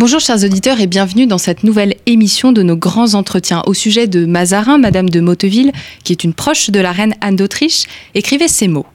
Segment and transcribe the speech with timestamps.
[0.00, 4.06] Bonjour chers auditeurs et bienvenue dans cette nouvelle émission de nos grands entretiens au sujet
[4.06, 5.72] de Mazarin, Madame de Motteville,
[6.04, 7.82] qui est une proche de la reine Anne d'Autriche,
[8.14, 8.86] écrivait ces mots.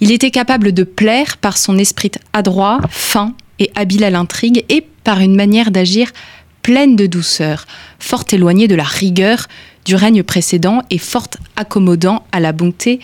[0.00, 4.86] Il était capable de plaire par son esprit adroit, fin et habile à l'intrigue et
[5.04, 6.12] par une manière d'agir
[6.62, 7.66] pleine de douceur,
[7.98, 9.48] fort éloignée de la rigueur
[9.84, 13.00] du règne précédent et fort accommodant à la bonté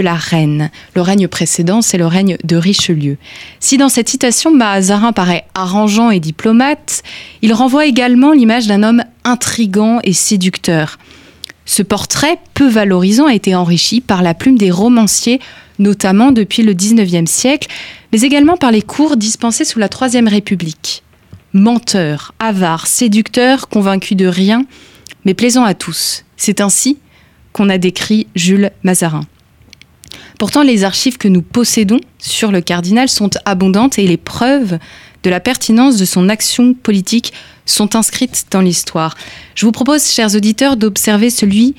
[0.00, 0.70] la reine.
[0.94, 3.16] Le règne précédent, c'est le règne de Richelieu.
[3.60, 7.02] Si dans cette citation, Mazarin paraît arrangeant et diplomate,
[7.42, 10.98] il renvoie également l'image d'un homme intrigant et séducteur.
[11.64, 15.40] Ce portrait peu valorisant a été enrichi par la plume des romanciers,
[15.78, 17.68] notamment depuis le XIXe siècle,
[18.12, 21.02] mais également par les cours dispensés sous la Troisième République.
[21.52, 24.64] Menteur, avare, séducteur, convaincu de rien,
[25.24, 26.24] mais plaisant à tous.
[26.36, 26.98] C'est ainsi
[27.52, 29.22] qu'on a décrit Jules Mazarin.
[30.38, 34.78] Pourtant, les archives que nous possédons sur le cardinal sont abondantes et les preuves
[35.22, 37.32] de la pertinence de son action politique
[37.64, 39.16] sont inscrites dans l'histoire.
[39.54, 41.74] Je vous propose, chers auditeurs, d'observer celui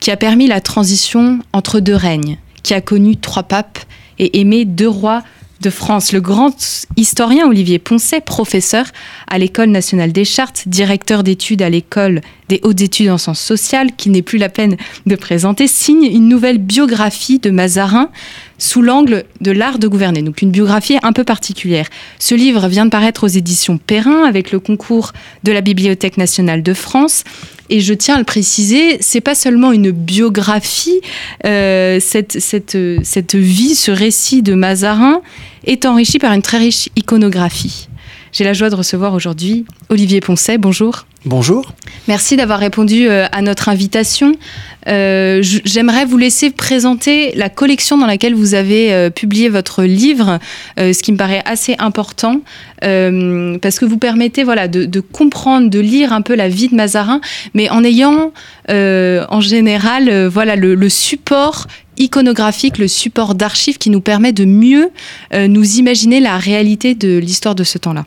[0.00, 3.78] qui a permis la transition entre deux règnes, qui a connu trois papes
[4.18, 5.22] et aimé deux rois
[5.60, 6.12] de France.
[6.12, 8.86] Le grand historien Olivier Poncet, professeur
[9.28, 13.90] à l'École nationale des chartes, directeur d'études à l'École des hautes études en sciences sociales,
[13.96, 18.08] qui n'est plus la peine de présenter, signe une nouvelle biographie de Mazarin
[18.58, 21.86] sous l'angle de l'art de gouverner, donc une biographie un peu particulière.
[22.18, 25.12] Ce livre vient de paraître aux éditions Perrin avec le concours
[25.44, 27.24] de la Bibliothèque nationale de France.
[27.70, 31.00] Et je tiens à le préciser, c'est pas seulement une biographie,
[31.46, 35.22] euh, cette, cette vie, ce récit de Mazarin
[35.64, 37.89] est enrichi par une très riche iconographie.
[38.32, 40.56] J'ai la joie de recevoir aujourd'hui Olivier Poncet.
[40.56, 41.06] Bonjour.
[41.26, 41.72] Bonjour.
[42.08, 44.36] Merci d'avoir répondu euh, à notre invitation.
[44.88, 50.38] Euh, j'aimerais vous laisser présenter la collection dans laquelle vous avez euh, publié votre livre,
[50.78, 52.40] ce qui me paraît assez important,
[52.80, 57.20] parce que vous permettez voilà, de, comprendre, de lire un peu la vie de Mazarin,
[57.52, 58.32] mais en ayant
[58.68, 61.66] en général voilà, le support
[61.98, 64.90] iconographique, le support d'archives qui nous permet de mieux
[65.34, 68.06] nous imaginer la réalité de l'histoire de ce temps-là.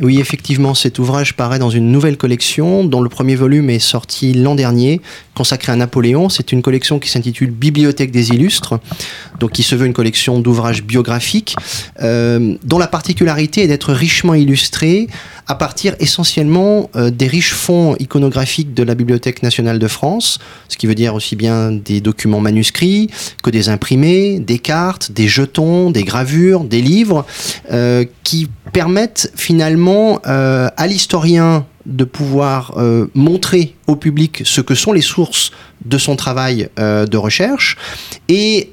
[0.00, 4.32] Oui, effectivement, cet ouvrage paraît dans une nouvelle collection dont le premier volume est sorti
[4.32, 5.02] l'an dernier,
[5.34, 6.30] consacré à Napoléon.
[6.30, 8.80] C'est une collection qui s'intitule Bibliothèque des illustres,
[9.40, 11.54] donc qui se veut une collection d'ouvrages biographiques,
[12.00, 15.06] euh, dont la particularité est d'être richement illustrée
[15.46, 20.38] à partir essentiellement euh, des riches fonds iconographiques de la Bibliothèque nationale de France,
[20.68, 23.10] ce qui veut dire aussi bien des documents manuscrits
[23.42, 27.26] que des imprimés, des cartes, des jetons, des gravures, des livres,
[27.70, 29.89] euh, qui permettent finalement
[30.26, 32.76] euh, à l'historien de pouvoir
[33.14, 35.50] montrer au public ce que sont les sources
[35.84, 37.78] de son travail de recherche
[38.28, 38.72] et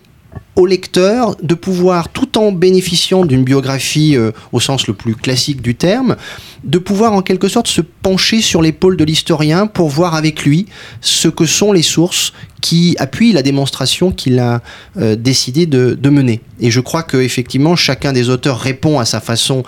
[0.58, 5.62] au lecteur de pouvoir, tout en bénéficiant d'une biographie euh, au sens le plus classique
[5.62, 6.16] du terme,
[6.64, 10.66] de pouvoir en quelque sorte se pencher sur l'épaule de l'historien pour voir avec lui
[11.00, 14.62] ce que sont les sources qui appuient la démonstration qu'il a
[14.98, 16.42] euh, décidé de, mener.
[16.60, 19.64] Et je crois que effectivement chacun des auteurs répond à sa façon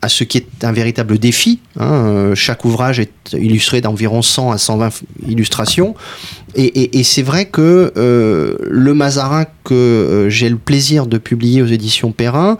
[0.00, 1.58] à ce qui est un véritable défi.
[1.78, 1.92] Hein.
[1.92, 5.94] Euh, chaque ouvrage est illustré d'environ 100 à 120 illustrations.
[6.54, 11.66] Et, c'est vrai que euh, le Mazarin que euh, j'ai le plaisir de publier aux
[11.66, 12.56] éditions Perrin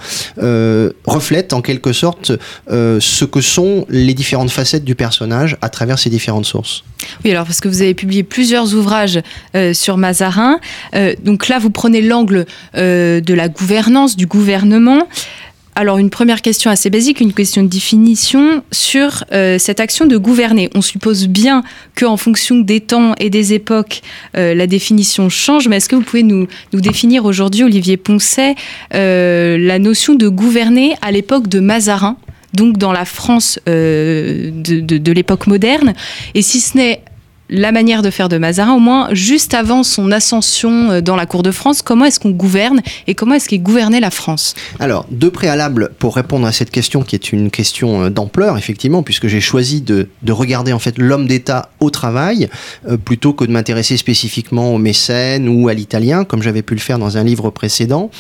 [1.06, 2.32] reflète en quelque sorte
[2.69, 6.84] ce que sont les différentes facettes du personnage à travers ces différentes sources.
[7.25, 9.21] Oui, alors parce que vous avez publié plusieurs ouvrages
[9.72, 10.60] sur Mazarin.
[11.25, 15.09] donc là, vous prenez l'angle de la gouvernance, du gouvernement.
[15.78, 20.16] Alors une première question assez basique, une question de définition sur euh, cette action de
[20.16, 20.71] gouverner.
[20.75, 21.62] On suppose bien
[21.97, 24.03] qu'en fonction des temps et des époques,
[24.37, 28.57] euh, la définition change, mais est-ce que vous pouvez nous, définir aujourd'hui, Olivier Poncet,
[28.92, 32.16] euh, la notion de gouverner à l'époque de Mazarin
[32.54, 35.92] donc dans la France de, de l'époque moderne,
[36.34, 37.03] et si ce n'est
[37.50, 41.27] la manière de faire de Mazarin, au moins juste avant son ascension euh, dans la
[41.27, 44.54] cour de France, comment est-ce qu'on gouverne et comment est-ce qu'il gouvernait la France?
[44.78, 49.03] Alors, deux préalables pour répondre à cette question qui est une question euh, d'ampleur, effectivement,
[49.03, 52.48] puisque j'ai choisi de, regarder en fait l'homme d'État au travail,
[52.89, 56.80] euh, plutôt que de m'intéresser spécifiquement au mécène ou à l'italien, comme j'avais pu le
[56.80, 58.10] faire dans un livre précédent.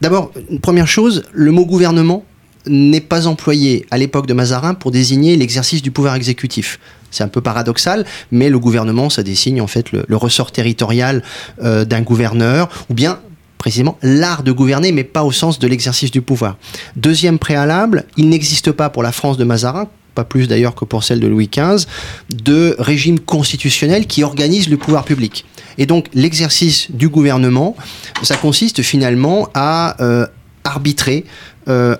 [0.00, 0.30] D'abord,
[0.62, 2.24] première chose, le mot gouvernement
[2.68, 6.78] n'est pas employé à l'époque de Mazarin pour désigner l'exercice du pouvoir exécutif.
[7.10, 11.22] C'est un peu paradoxal, mais le gouvernement, ça désigne en fait le, ressort territorial
[11.62, 13.18] euh, d'un gouverneur, ou bien
[13.56, 16.56] précisément l'art de gouverner, mais pas au sens de l'exercice du pouvoir.
[16.96, 21.04] Deuxième préalable, il n'existe pas pour la France de Mazarin, pas plus d'ailleurs que pour
[21.04, 21.86] celle de Louis XV,
[22.34, 25.44] de régime constitutionnel qui organise le pouvoir public.
[25.76, 27.76] Et donc l'exercice du gouvernement,
[28.22, 30.26] ça consiste finalement à euh,
[30.64, 31.24] arbitrer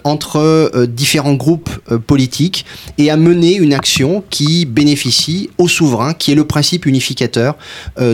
[0.05, 2.65] entre euh, différents groupes euh, politiques
[2.97, 7.57] et à mener une action qui bénéficie au souverain, qui est le principe unificateur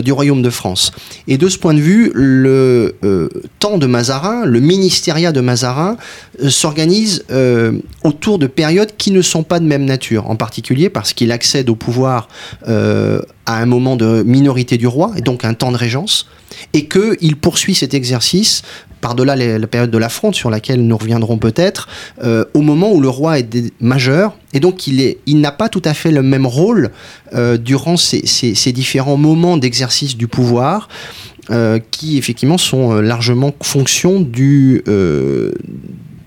[0.03, 0.91] du royaume de France.
[1.27, 2.95] Et de ce point de vue, le
[3.59, 5.97] temps de Mazarin, le ministériat de Mazarin,
[6.47, 7.25] s'organise
[8.03, 11.69] autour de périodes qui ne sont pas de même nature, en particulier parce qu'il accède
[11.69, 12.27] au pouvoir
[12.65, 16.27] à un moment de minorité du roi, et donc un temps de régence,
[16.73, 18.63] et qu'il poursuit cet exercice
[19.05, 21.87] par-delà la période de la fronde sur laquelle nous reviendrons peut-être,
[22.23, 25.93] euh, au moment où le roi est majeur, et donc il, n'a pas tout à
[25.93, 26.89] fait le même rôle
[27.35, 30.89] euh, durant ces, ces, différents moments d'exercice du pouvoir.
[31.51, 34.83] Euh, qui effectivement sont largement fonction du,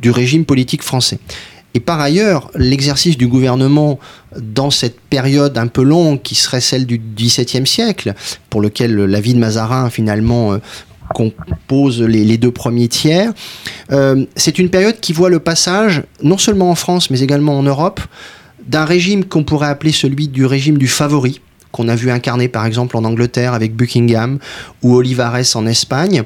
[0.00, 1.19] du régime politique français.
[1.75, 3.98] Et par ailleurs, l'exercice du gouvernement
[4.40, 8.14] dans cette période un peu longue qui serait celle du XVIIe siècle,
[8.48, 10.56] pour lequel la vie de Mazarin finalement
[11.14, 13.32] compose les, les deux premiers tiers.
[13.90, 17.62] Euh, c'est une période qui voit le passage, non seulement en France, mais également en
[17.62, 18.00] Europe,
[18.66, 21.40] d'un régime qu'on pourrait appeler celui du régime du favori,
[21.73, 24.38] qu'on a vu incarner par exemple en Angleterre avec Buckingham
[24.82, 26.25] ou Olivares en Espagne.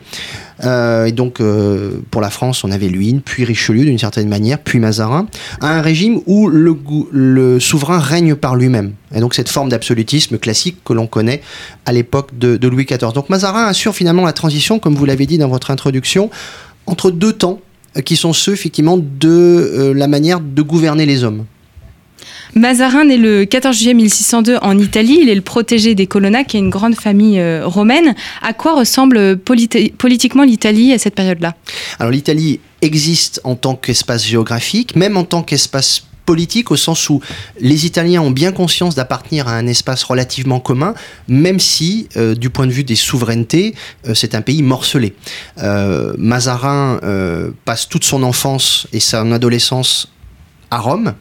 [0.64, 4.58] Euh, et donc euh, pour la France, on avait Luynes, puis Richelieu d'une certaine manière,
[4.58, 5.26] puis Mazarin,
[5.60, 8.92] à un régime où le, souverain règne par lui-même.
[9.14, 11.42] Et donc cette forme d'absolutisme classique que l'on connaît
[11.84, 13.12] à l'époque de, de Louis XIV.
[13.12, 16.30] Donc Mazarin assure finalement la transition, comme vous l'avez dit dans votre introduction,
[16.86, 17.60] entre deux temps
[17.96, 21.44] euh, qui sont ceux effectivement de la manière de gouverner les hommes.
[22.54, 25.18] Mazarin est le 14 juillet 1602 en Italie.
[25.22, 28.14] Il est le protégé des Colonna, qui est une grande famille euh, romaine.
[28.42, 31.54] À quoi ressemble politiquement l'Italie à cette période-là?
[31.98, 37.20] Alors l'Italie existe en tant qu'espace géographique, même en tant qu'espace politique au sens où
[37.58, 40.94] les Italiens ont bien conscience d'appartenir à un espace relativement commun,
[41.28, 43.74] même si, euh, du point de vue des souverainetés,
[44.06, 45.14] euh, c'est un pays morcelé.
[45.56, 47.00] Mazarin
[47.64, 50.12] passe toute son enfance et son adolescence
[50.70, 51.14] à Rome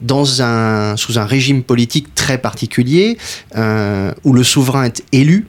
[0.00, 3.18] dans un, sous un régime politique très particulier,
[3.56, 5.46] euh, où le souverain est élu,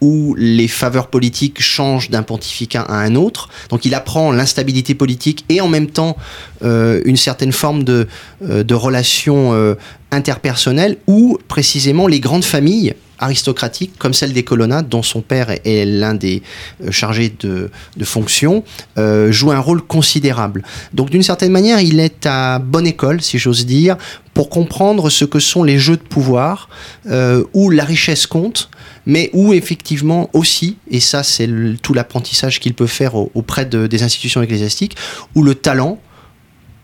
[0.00, 3.48] où les faveurs politiques changent d'un pontificat à un autre.
[3.68, 6.16] Donc il apprend l'instabilité politique et en même temps
[6.62, 8.08] euh, une certaine forme de,
[8.42, 9.74] euh, de relations euh,
[10.10, 15.84] interpersonnelles où précisément les grandes familles aristocratique comme celle des Colonna, dont son père est,
[15.84, 16.42] l'un des
[16.82, 18.64] euh, chargés de, de fonction,
[18.98, 20.62] euh, joue un rôle considérable.
[20.92, 23.96] Donc d'une certaine manière, il est à bonne école, si j'ose dire,
[24.34, 26.68] pour comprendre ce que sont les jeux de pouvoir,
[27.06, 28.70] euh, où la richesse compte,
[29.06, 31.48] mais où effectivement aussi, et ça c'est
[31.82, 34.96] tout l'apprentissage qu'il peut faire auprès de, des institutions ecclésiastiques,
[35.34, 36.00] où le talent,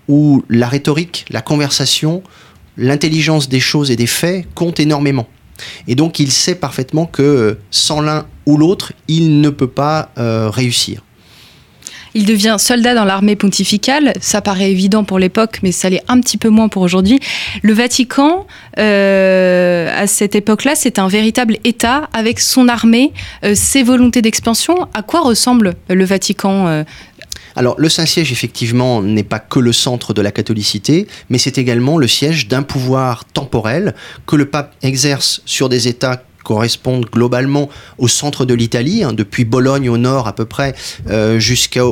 [0.08, 2.22] où la rhétorique, la conversation,
[2.76, 5.26] l'intelligence des choses et des faits comptent énormément.
[5.88, 10.10] Et donc il sait parfaitement que euh, sans l'un ou l'autre, il ne peut pas
[10.18, 11.02] euh, réussir.
[12.14, 14.14] Il devient soldat dans l'armée pontificale.
[14.22, 17.20] Ça paraît évident pour l'époque, mais ça l'est un petit peu moins pour aujourd'hui.
[17.62, 18.46] Le Vatican,
[18.78, 23.12] euh, à cette époque-là, c'est un véritable État avec son armée,
[23.52, 24.88] ses volontés d'expansion.
[24.94, 26.84] À quoi ressemble le Vatican
[27.56, 31.96] alors le Saint-Siège, effectivement, n'est pas que le centre de la catholicité, mais c'est également
[31.96, 33.94] le siège d'un pouvoir temporel
[34.26, 39.44] que le pape exerce sur des États correspondent globalement au centre de l'Italie, hein, depuis
[39.44, 40.76] Bologne au nord à peu près
[41.10, 41.82] euh, jusqu'à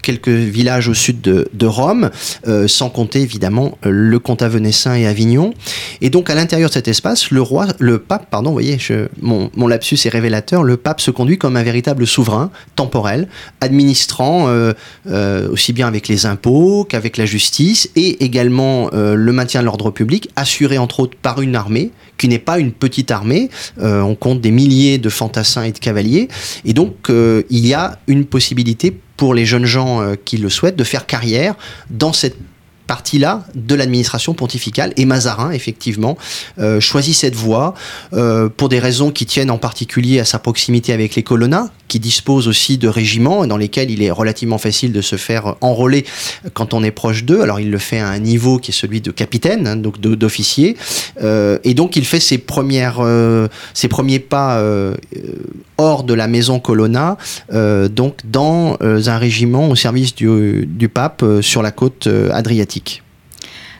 [0.00, 2.10] quelques villages au sud de, Rome,
[2.46, 5.52] euh, sans compter évidemment le comtat venessin et Avignon.
[6.00, 8.78] Et donc à l'intérieur de cet espace, le roi, le pape, pardon, vous voyez,
[9.20, 13.26] mon, lapsus est révélateur, le pape se conduit comme un véritable souverain temporel,
[13.60, 19.64] administrant euh, aussi bien avec les impôts qu'avec la justice et également le maintien de
[19.64, 23.50] l'ordre public, assuré entre autres par une armée qui n'est pas une petite armée.
[23.80, 26.28] Euh, on compte des milliers de fantassins et de cavaliers.
[26.64, 30.48] Et donc, euh, il y a une possibilité pour les jeunes gens euh, qui le
[30.48, 31.54] souhaitent de faire carrière
[31.90, 32.36] dans cette
[32.86, 34.92] partie-là de l'administration pontificale.
[34.96, 36.16] Et Mazarin, effectivement,
[36.80, 37.74] choisit cette voie
[38.56, 42.48] pour des raisons qui tiennent en particulier à sa proximité avec les colonnats, qui dispose
[42.48, 46.04] aussi de régiments dans lesquels il est relativement facile de se faire enrôler
[46.54, 47.42] quand on est proche d'eux.
[47.42, 50.76] Alors il le fait à un niveau qui est celui de capitaine, hein, donc d'officier,
[51.22, 53.48] euh, et donc il fait ses euh,
[53.88, 54.94] premiers pas euh,
[55.78, 57.16] hors de la maison Colonna,
[57.52, 63.02] donc dans un régiment au service du, pape sur la côte adriatique.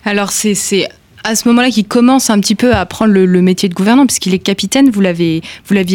[0.04, 0.88] Alors c'est
[1.26, 4.32] à ce moment-là qu'il commence un petit peu à apprendre le, métier de gouvernant, puisqu'il
[4.32, 5.42] est capitaine, vous l'aviez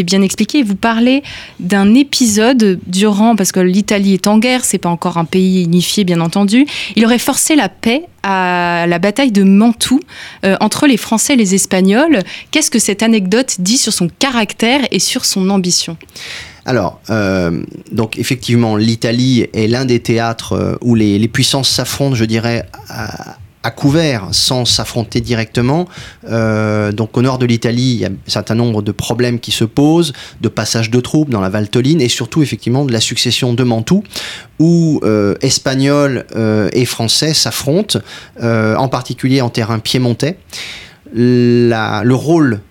[0.03, 0.61] bien expliqué.
[0.61, 1.23] Vous parlez
[1.59, 6.03] d'un épisode durant, parce que l'Italie est en guerre, c'est pas encore un pays unifié,
[6.03, 6.65] bien entendu.
[6.95, 10.01] Il aurait forcé la paix à la bataille de Mantoue
[10.45, 12.19] euh, entre les Français et les Espagnols.
[12.51, 15.97] Qu'est-ce que cette anecdote dit sur son caractère et sur son ambition?
[16.65, 22.13] Alors, euh, donc effectivement, l'Italie est l'un des théâtres euh, où les, les puissances s'affrontent,
[22.15, 22.67] je dirais,
[23.63, 25.87] à couvert sans s'affronter directement.
[26.29, 29.51] Euh, donc au nord de l'Italie, il y a un certain nombre de problèmes qui
[29.51, 33.53] se posent, de passage de troupes dans la Valtoline et surtout effectivement de la succession
[33.53, 34.03] de Mantoue
[34.59, 37.99] où euh, Espagnols euh, et Français s'affrontent,
[38.41, 40.37] en particulier en terrain piémontais.
[41.13, 42.61] le rôle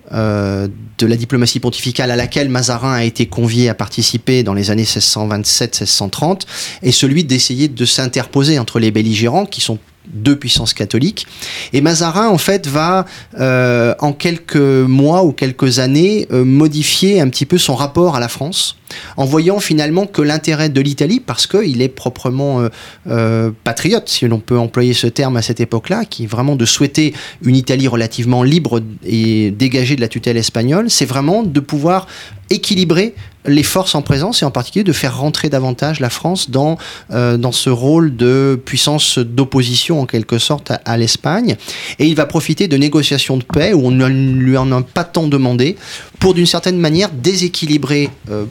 [1.00, 4.85] de la diplomatie pontificale à laquelle Mazarin a été convié à participer dans les années
[4.85, 6.42] 1627-1630
[6.82, 9.78] est celui d'essayer de s'interposer entre les belligérants qui sont
[10.12, 11.26] deux puissances catholiques.
[11.73, 13.07] Et Mazarin, en fait, va,
[13.38, 18.21] euh, en quelques mois ou quelques années, euh, modifier un petit peu son rapport à
[18.21, 18.76] la France,
[19.17, 22.69] en voyant finalement que l'intérêt de l'Italie, parce qu'il est proprement
[23.09, 26.64] euh, patriote, si l'on peut employer ce terme à cette époque-là, qui est vraiment de
[26.64, 32.07] souhaiter une Italie relativement libre et dégagée de la tutelle espagnole, c'est vraiment de pouvoir
[32.50, 33.14] équilibrer
[33.47, 36.78] les forces en présence et en particulier de faire rentrer davantage la France dans,
[37.11, 41.56] euh, ce rôle de puissance d'opposition en quelque sorte à, l'Espagne.
[41.99, 45.04] Et il va profiter de négociations de paix où on ne lui en a pas
[45.04, 45.76] tant demandé
[46.18, 48.44] pour d'une certaine manière déséquilibrer euh,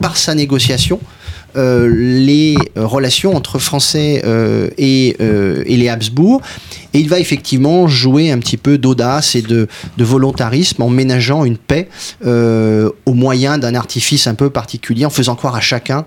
[0.00, 1.00] par sa négociation
[1.56, 6.42] euh, les relations entre Français euh, et, euh, et, les Habsbourg.
[6.92, 9.66] Et il va effectivement jouer un petit peu d'audace et de,
[9.98, 11.88] volontarisme en ménageant une paix
[12.24, 16.06] au moyen d'un artifice un peu particulier, en faisant croire à chacun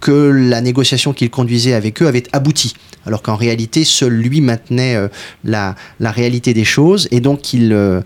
[0.00, 2.74] que la négociation qu'il conduisait avec eux avait abouti
[3.04, 4.96] alors qu'en réalité, seul lui maintenait
[5.44, 8.02] la, réalité des choses, et donc il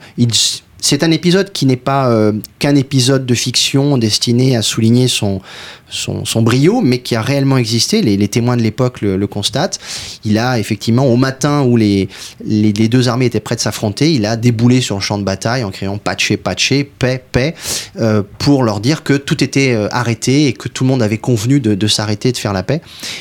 [0.81, 5.41] c'est un épisode qui n'est pas euh, qu'un épisode de fiction destiné à souligner son,
[5.89, 8.03] son, brio, mais qui a réellement existé.
[8.03, 9.79] Les, témoins de l'époque le, constatent.
[10.25, 12.09] Il a effectivement, au matin où les,
[12.45, 15.65] les, deux armées étaient prêtes de s'affronter, il a déboulé sur le champ de bataille
[15.65, 17.55] en criant patché, patché, paix, paix,
[17.99, 21.19] euh, pour leur dire que tout était euh, arrêté et que tout le monde avait
[21.19, 22.81] convenu de, de s'arrêter, de faire la paix.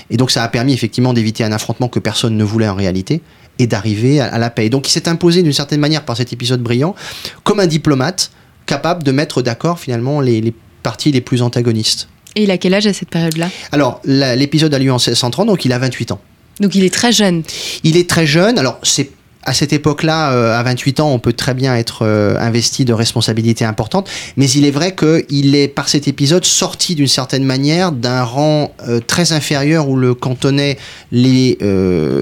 [0.10, 3.22] Et donc ça a permis effectivement d'éviter un affrontement que personne ne voulait en réalité
[3.60, 4.70] et d'arriver à, la paix.
[4.70, 6.96] donc il s'est imposé d'une certaine manière par cet épisode brillant
[7.44, 8.32] comme un diplomate
[8.66, 12.08] capable de mettre d'accord finalement les, parties les plus antagonistes.
[12.36, 13.50] Et il a quel âge à cette période-là?
[13.72, 16.22] Alors l'épisode a lieu en 1630, donc il a 28 ans.
[16.60, 17.44] Donc il est très jeune.
[17.84, 18.58] Il est très jeune.
[18.58, 19.12] Alors c'est
[19.50, 22.94] à cette époque-là, euh, à 28 ans, on peut très bien être euh, investi de
[22.94, 27.92] responsabilités importantes, mais il est vrai qu'il est, par cet épisode, sorti d'une certaine manière
[27.92, 30.78] d'un rang euh, très inférieur où le cantonnaient
[31.12, 31.58] les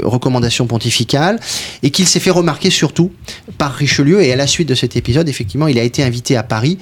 [0.04, 1.40] recommandations pontificales,
[1.84, 3.12] et qu'il s'est fait remarquer surtout
[3.58, 6.44] par Richelieu, et à la suite de cet épisode, effectivement, il a été invité à
[6.44, 6.78] Paris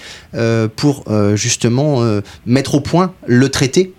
[0.76, 2.04] pour justement
[2.46, 3.94] mettre au point le traité,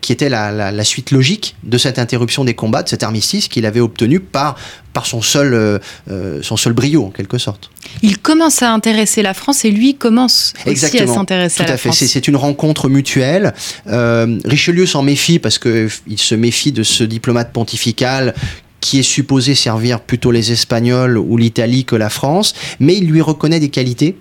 [0.00, 3.64] qui était la, la, suite logique de cette interruption des combats, de cet armistice qu'il
[3.66, 4.56] avait obtenu par
[4.92, 5.78] par son seul, euh,
[6.10, 7.70] euh, son seul brio, en quelque sorte.
[8.02, 11.92] Il commence à intéresser la France et lui commence aussi à s'intéresser à, la fait.
[11.92, 13.54] C'est une rencontre mutuelle.
[13.86, 18.34] Euh, Richelieu s'en méfie parce qu'il se méfie de ce diplomate pontifical
[18.80, 23.20] qui est supposé servir plutôt les Espagnols ou l'Italie que la France, mais il lui
[23.20, 24.16] reconnaît des qualités.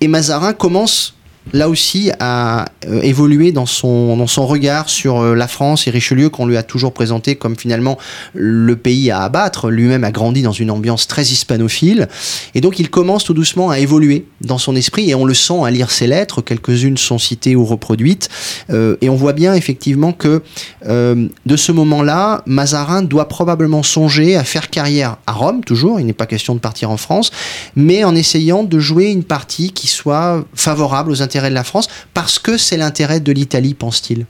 [0.00, 1.14] Et Mazarin commence
[1.52, 5.90] là aussi a euh, évolué dans son, dans son regard sur euh, la France et
[5.90, 7.98] Richelieu qu'on lui a toujours présenté comme finalement
[8.32, 9.70] le pays à abattre.
[9.70, 12.08] Lui-même a grandi dans une ambiance très hispanophile.
[12.54, 15.62] Et donc il commence tout doucement à évoluer dans son esprit et on le sent
[15.64, 18.28] à lire ses lettres, quelques-unes sont citées ou reproduites.
[18.70, 20.42] Euh, et on voit bien effectivement que
[20.84, 26.12] de ce moment-là, Mazarin doit probablement songer à faire carrière à Rome, toujours, il n'est
[26.12, 27.30] pas question de partir en France,
[27.76, 31.88] mais en essayant de jouer une partie qui soit favorable aux intérêts de la France
[32.14, 34.26] parce que c'est l'intérêt de l'Italie, pense-t-il.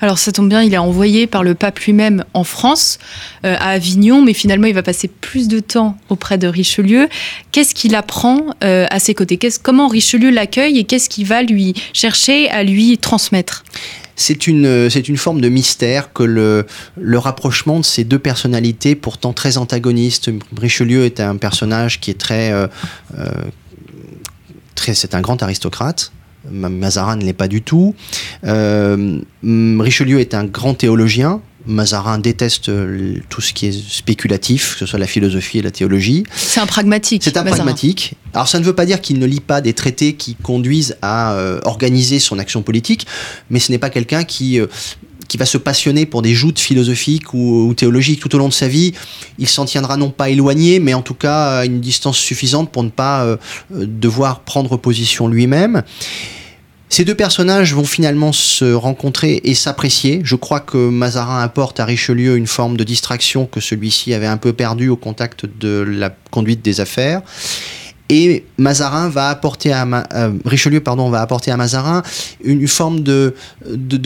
[0.00, 2.98] Alors ça tombe bien, il est envoyé par le pape lui-même en France,
[3.44, 7.08] euh, à Avignon, mais finalement il va passer plus de temps auprès de Richelieu.
[7.52, 9.38] Qu'est-ce qu'il apprend euh, à ses côtés?
[9.62, 13.64] Comment Richelieu l'accueille et qu'est-ce qu'il va lui chercher à lui transmettre?
[14.14, 16.66] C'est une, c'est une forme de mystère que le,
[17.00, 20.30] le rapprochement de ces deux personnalités, pourtant très antagonistes.
[20.56, 22.66] Richelieu est un personnage qui est très, euh,
[24.82, 26.12] c'est un grand aristocrate,
[26.50, 27.94] Mazarin ne l'est pas du tout.
[28.42, 34.86] Richelieu est un grand théologien, Mazarin déteste euh, tout ce qui est spéculatif, que ce
[34.86, 36.24] soit la philosophie et la théologie.
[36.34, 37.22] C'est un pragmatique.
[37.24, 38.14] C'est un pragmatique.
[38.34, 41.34] Alors ça ne veut pas dire qu'il ne lit pas des traités qui conduisent à
[41.34, 43.06] euh, organiser son action politique,
[43.50, 44.60] mais ce n'est pas quelqu'un qui...
[44.60, 44.66] Euh,
[45.28, 48.68] qui va se passionner pour des joutes philosophiques ou, théologiques tout au long de sa
[48.68, 48.92] vie,
[49.38, 52.82] il s'en tiendra non pas éloigné, mais en tout cas à une distance suffisante pour
[52.82, 53.38] ne pas
[53.70, 55.82] devoir prendre position lui-même.
[56.92, 60.20] Ces deux personnages vont finalement se rencontrer et s'apprécier.
[60.24, 64.36] Je crois que Mazarin apporte à Richelieu une forme de distraction que celui-ci avait un
[64.36, 67.22] peu perdue au contact de la conduite des affaires.
[68.12, 72.02] Et euh, Richelieu va apporter à Mazarin
[72.44, 73.34] une forme de,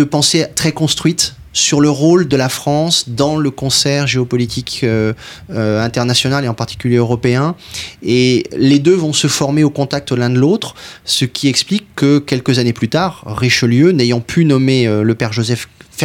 [0.08, 5.12] pensée très construite sur le rôle de la France dans le concert géopolitique euh,
[5.50, 7.56] euh, international et en particulier européen.
[8.00, 12.20] Et les deux vont se former au contact l'un de l'autre, ce qui explique que
[12.20, 14.46] quelques années plus tard, Richelieu, n'ayant pu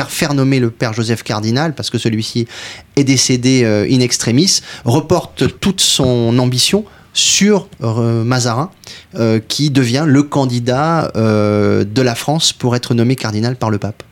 [0.07, 2.47] faire nommer le père Joseph cardinal, parce que celui-ci
[2.95, 8.71] est décédé in extremis, reporte toute son ambition sur Mazarin,
[9.47, 14.03] qui devient le candidat de la France pour être nommé cardinal par le pape.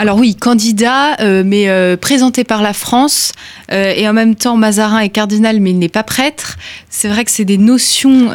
[0.00, 3.32] Alors oui, candidat, euh, mais euh, présenté par la France,
[3.72, 6.56] euh, et en même temps Mazarin est cardinal, mais il n'est pas prêtre.
[6.88, 8.30] C'est vrai que c'est des notions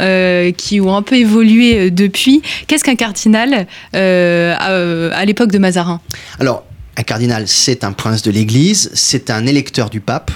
[0.57, 2.41] qui ont un peu évolué depuis.
[2.67, 6.01] Qu'est-ce qu'un cardinal à, l'époque de Mazarin?
[6.39, 6.65] Alors,
[6.97, 10.31] un cardinal, c'est un prince de l'Église, c'est un électeur du pape,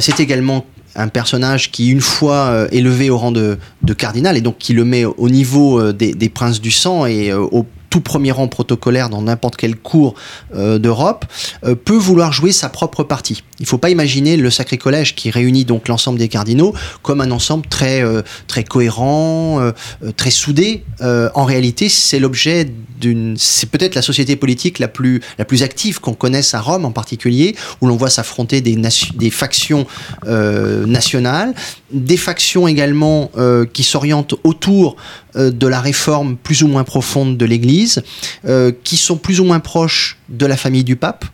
[0.00, 0.66] c'est également
[0.98, 3.58] un personnage qui, une fois élevé au rang de,
[3.96, 7.66] cardinal, et donc qui le met au niveau des, des princes du sang et au
[7.90, 10.14] tout premier rang protocolaire dans n'importe quelle cour
[10.54, 11.24] euh, d'Europe,
[11.64, 13.42] euh, peut vouloir jouer sa propre partie.
[13.60, 17.20] Il ne faut pas imaginer le Sacré Collège qui réunit donc l'ensemble des cardinaux comme
[17.20, 19.72] un ensemble très, euh, très cohérent,
[20.16, 20.84] très soudé.
[21.00, 26.00] en réalité, c'est l'objet d'une, c'est peut-être la société politique la plus, la plus active
[26.00, 28.76] qu'on connaisse à Rome en particulier, où l'on voit s'affronter des,
[29.14, 29.86] des factions
[30.26, 31.54] nationales,
[31.92, 33.30] des factions également
[33.72, 34.96] qui s'orientent autour
[35.34, 38.02] de la réforme plus ou moins profonde de l'Église
[38.46, 41.24] euh, qui sont plus ou moins proches de la famille du pape.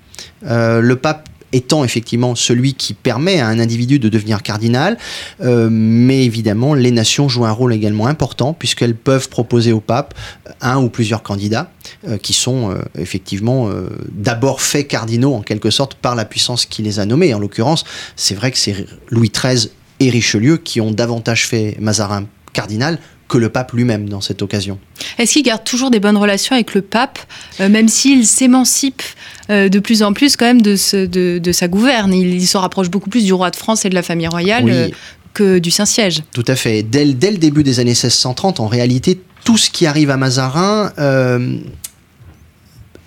[0.47, 4.99] Euh, le pape étant effectivement celui qui permet à un individu de devenir cardinal,
[5.41, 10.15] euh, mais évidemment les nations jouent un rôle également important puisqu'elles peuvent proposer au pape
[10.61, 11.71] un ou plusieurs candidats
[12.23, 13.71] qui sont effectivement
[14.11, 17.35] d'abord faits cardinaux en quelque sorte par la puissance qui les a nommés.
[17.35, 17.85] En l'occurrence,
[18.17, 23.39] c'est vrai que c'est Louis XIII et Richelieu qui ont davantage fait Mazarin cardinal que
[23.39, 24.79] le pape lui-même dans cette occasion.
[25.19, 27.19] Est-ce qu'il garde toujours des bonnes relations avec le pape,
[27.61, 29.03] euh, même s'il s'émancipe
[29.51, 33.11] euh, de plus en plus quand même de, de, sa gouverne il, se rapproche beaucoup
[33.11, 34.89] plus du roi de France et de la famille royale euh,
[35.35, 36.23] que du Saint-Siège.
[36.33, 36.83] Tout à fait.
[36.83, 40.93] Dès, dès, le début des années 1630, en réalité, tout ce qui arrive à Mazarin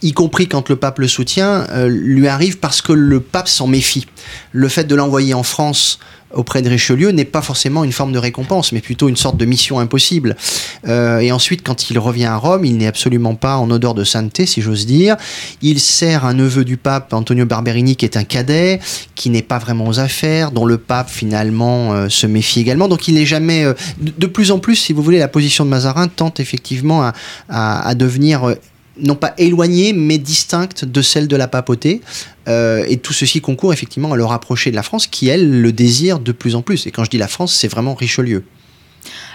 [0.01, 4.05] y compris quand le pape le soutient, lui arrive parce que le pape s'en méfie.
[4.51, 5.99] Le fait de l'envoyer en France
[6.33, 9.45] auprès de Richelieu n'est pas forcément une forme de récompense, mais plutôt une sorte de
[9.45, 10.35] mission impossible.
[10.87, 14.03] Euh, et ensuite, quand il revient à Rome, il n'est absolument pas en odeur de
[14.03, 15.15] sainteté, si j'ose dire.
[15.61, 18.79] Il sert un neveu du pape, Antonio Barberini, qui est un cadet,
[19.15, 22.87] qui n'est pas vraiment aux affaires, dont le pape finalement euh, se méfie également.
[22.87, 23.63] Donc il n'est jamais...
[23.63, 27.11] Euh, de, plus en plus, si vous voulez, la position de Mazarin tente effectivement
[27.49, 28.53] à devenir
[28.99, 32.01] non pas éloignée, mais distincte de celle de la papauté.
[32.47, 35.71] Euh, et tout ceci concourt effectivement à le rapprocher de la France, qui, elle, le
[35.71, 36.87] désire de plus en plus.
[36.87, 38.43] Et quand je dis la France, c'est vraiment Richelieu.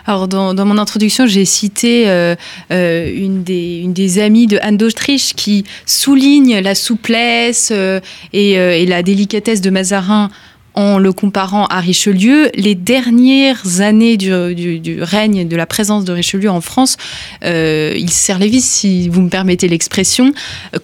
[0.04, 2.34] Alors, dans, mon introduction, j'ai cité euh,
[2.72, 7.70] euh, une, des, une, des, amies de Anne d'Autriche qui souligne la souplesse
[8.32, 10.30] et, et, la délicatesse de Mazarin
[10.74, 14.32] en le comparant à Richelieu, les dernières années du,
[15.02, 16.96] règne de la présence de Richelieu en France,
[17.44, 20.32] euh, il serre les vis, si vous me permettez l'expression.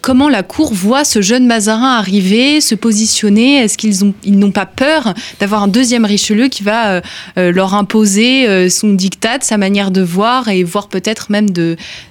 [0.01, 3.59] Comment la cour voit ce jeune Mazarin arriver, se positionner?
[3.59, 7.01] Est-ce qu'ils ont, ils n'ont pas peur d'avoir un deuxième Richelieu qui va euh,
[7.39, 11.49] euh, leur imposer son diktat, sa manière de voir et voir peut-être même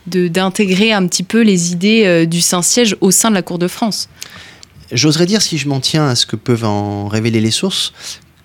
[0.08, 4.10] d'intégrer un petit peu les idées du Saint-Siège au sein de la cour de France?
[4.92, 7.94] J'oserais dire, si je m'en tiens à ce que peuvent en révéler les sources,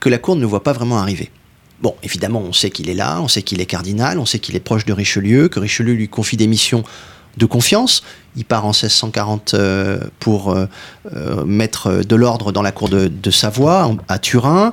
[0.00, 1.30] que la cour ne voit pas vraiment arriver.
[1.80, 4.56] Bon, évidemment, on sait qu'il est là, on sait qu'il est cardinal, on sait qu'il
[4.56, 6.84] est proche de Richelieu, que Richelieu lui confie des missions
[7.36, 8.02] de confiance.
[8.36, 10.66] Il part en 1640 euh, pour euh,
[11.14, 14.72] euh, mettre de l'ordre dans la cour de, Savoie, à Turin.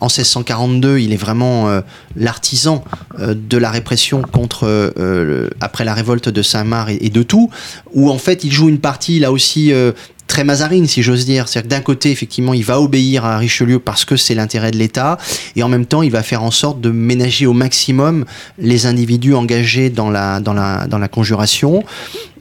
[0.00, 1.82] En 1642, il est vraiment
[2.16, 2.82] l'artisan
[3.18, 4.22] de la répression
[5.60, 7.50] après la révolte de Saint-Marc et, et, de tout,
[7.92, 9.74] où en fait il joue une partie là aussi
[10.30, 11.48] très mazarine, si j'ose dire.
[11.48, 14.76] C'est-à-dire que d'un côté, effectivement, il va obéir à Richelieu parce que c'est l'intérêt de
[14.76, 15.18] l'État,
[15.56, 18.24] et en même temps, il va faire en sorte de ménager au maximum
[18.56, 21.82] les individus engagés dans la, dans la, dans la conjuration.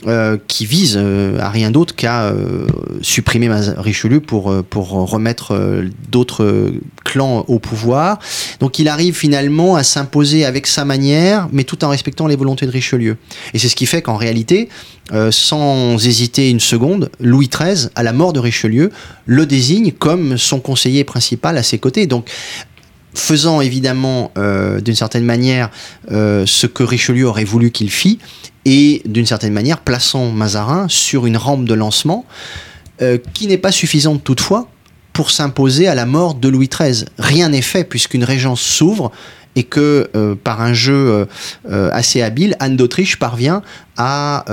[0.08, 2.68] Euh, qui vise euh, à rien d'autre qu'à euh,
[3.02, 6.72] supprimer Richelieu pour, pour remettre d'autres
[7.04, 8.20] clans au pouvoir.
[8.62, 12.66] Donc il arrive finalement à s'imposer avec sa manière, mais tout en respectant les volontés
[12.66, 13.18] de Richelieu.
[13.54, 14.70] Et c'est ce qui fait qu'en réalité,
[15.32, 18.92] sans hésiter une seconde, Louis XIII, à la mort de Richelieu,
[19.26, 22.06] le désigne comme son conseiller principal à ses côtés.
[22.06, 22.30] Donc
[23.20, 25.70] faisant évidemment d'une certaine manière
[26.10, 28.20] ce que Richelieu aurait voulu qu'il fît,
[28.66, 32.26] et d'une certaine manière plaçant Mazarin sur une rampe de lancement
[33.02, 34.68] euh, qui n'est pas suffisante toutefois
[35.14, 37.06] pour s'imposer à la mort de Louis XIII.
[37.18, 39.12] Rien n'est fait puisqu'une régence s'ouvre
[39.56, 41.28] et que euh, par un jeu
[41.70, 43.62] euh, assez habile, Anne d'Autriche parvient
[43.98, 44.46] à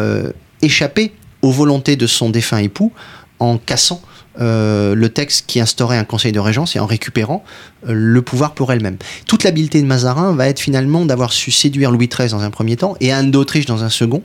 [0.63, 2.93] échapper aux volontés de son défunt époux
[3.39, 4.01] en cassant
[4.41, 7.45] euh, le texte qui instaurait un conseil de régence et en récupérant
[7.89, 8.97] euh, le pouvoir pour elle-même.
[9.27, 12.77] Toute l'habileté de Mazarin va être finalement d'avoir su séduire Louis XIII dans un premier
[12.77, 14.23] temps et Anne d'Autriche dans un second,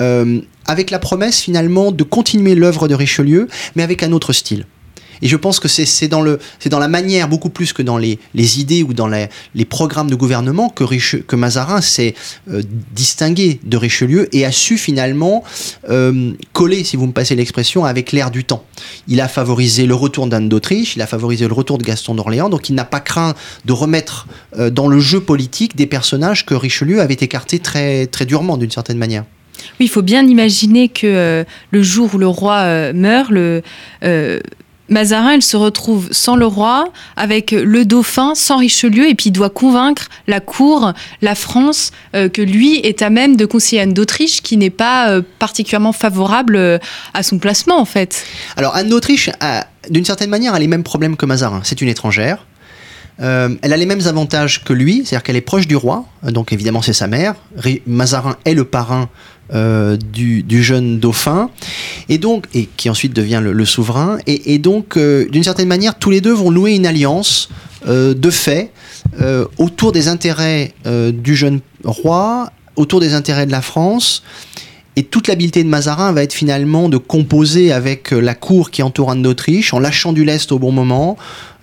[0.00, 4.66] euh, avec la promesse finalement de continuer l'œuvre de Richelieu, mais avec un autre style.
[5.24, 8.18] Et je pense que c'est dans, la manière, beaucoup plus que dans les,
[8.60, 12.14] idées ou dans les, programmes de gouvernement, que, Mazarin s'est
[12.50, 12.62] euh,
[12.94, 15.42] distingué de Richelieu et a su finalement
[15.88, 18.64] euh, coller, si vous me passez l'expression, avec l'air du temps.
[19.08, 22.50] Il a favorisé le retour d'Anne d'Autriche, il a favorisé le retour de Gaston d'Orléans,
[22.50, 23.34] donc il n'a pas craint
[23.64, 24.26] de remettre
[24.58, 28.98] euh, dans le jeu politique des personnages que Richelieu avait écartés très durement, d'une certaine
[28.98, 29.24] manière.
[29.80, 33.62] Oui, il faut bien imaginer que le jour où le roi meurt, le,
[34.88, 39.32] Mazarin, il se retrouve sans le roi, avec le dauphin, sans Richelieu, et puis il
[39.32, 40.92] doit convaincre la cour,
[41.22, 45.10] la France, euh, que lui est à même de conseiller Anne d'Autriche, qui n'est pas
[45.10, 46.78] euh, particulièrement favorable euh,
[47.14, 48.24] à son placement, en fait.
[48.56, 49.30] Alors, Anne d'Autriche,
[49.88, 51.62] d'une certaine manière, a les mêmes problèmes que Mazarin.
[51.64, 52.46] C'est une étrangère.
[53.18, 56.82] elle a les mêmes avantages que lui, c'est-à-dire qu'elle est proche du roi, donc évidemment
[56.82, 57.34] c'est sa mère.
[57.86, 59.08] Mazarin est le parrain
[59.52, 61.50] euh, du, jeune dauphin,
[62.08, 64.16] et donc et qui ensuite devient le, souverain.
[64.26, 67.50] Et, donc, euh, d'une certaine manière, tous les deux vont louer une alliance
[67.86, 68.70] euh, de fait
[69.58, 70.72] autour des intérêts
[71.12, 74.22] du jeune roi, autour des intérêts de la France.
[74.96, 79.10] Et toute l'habileté de Mazarin va être finalement de composer avec la cour qui entoure
[79.10, 81.16] Anne d'Autriche, en lâchant du lest au bon moment,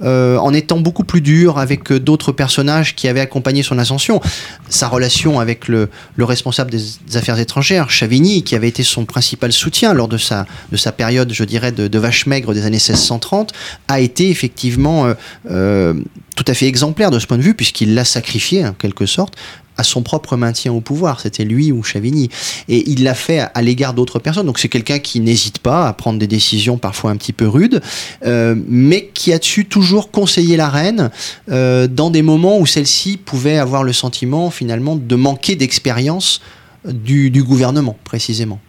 [0.03, 4.19] euh, en étant beaucoup plus dur avec euh, d'autres personnages qui avaient accompagné son ascension.
[4.67, 9.93] Sa relation avec le, responsable des affaires étrangères, Chavigny, qui avait été son principal soutien
[9.93, 13.53] lors de sa, de sa période, je dirais, de, vache maigre des années 1630,
[13.87, 15.13] a été effectivement
[15.51, 15.93] euh,
[16.35, 19.35] tout à fait exemplaire de ce point de vue, puisqu'il l'a sacrifié, en quelque sorte,
[19.77, 21.19] à son propre maintien au pouvoir.
[21.19, 22.29] C'était lui ou Chavigny.
[22.67, 24.45] Et il l'a fait à, l'égard d'autres personnes.
[24.45, 27.81] Donc c'est quelqu'un qui n'hésite pas à prendre des décisions parfois un petit peu rudes,
[28.23, 31.09] mais qui a su toujours conseiller la reine
[31.49, 36.41] euh, dans des moments où celle-ci pouvait avoir le sentiment finalement de manquer d'expérience
[36.85, 38.59] du, gouvernement précisément.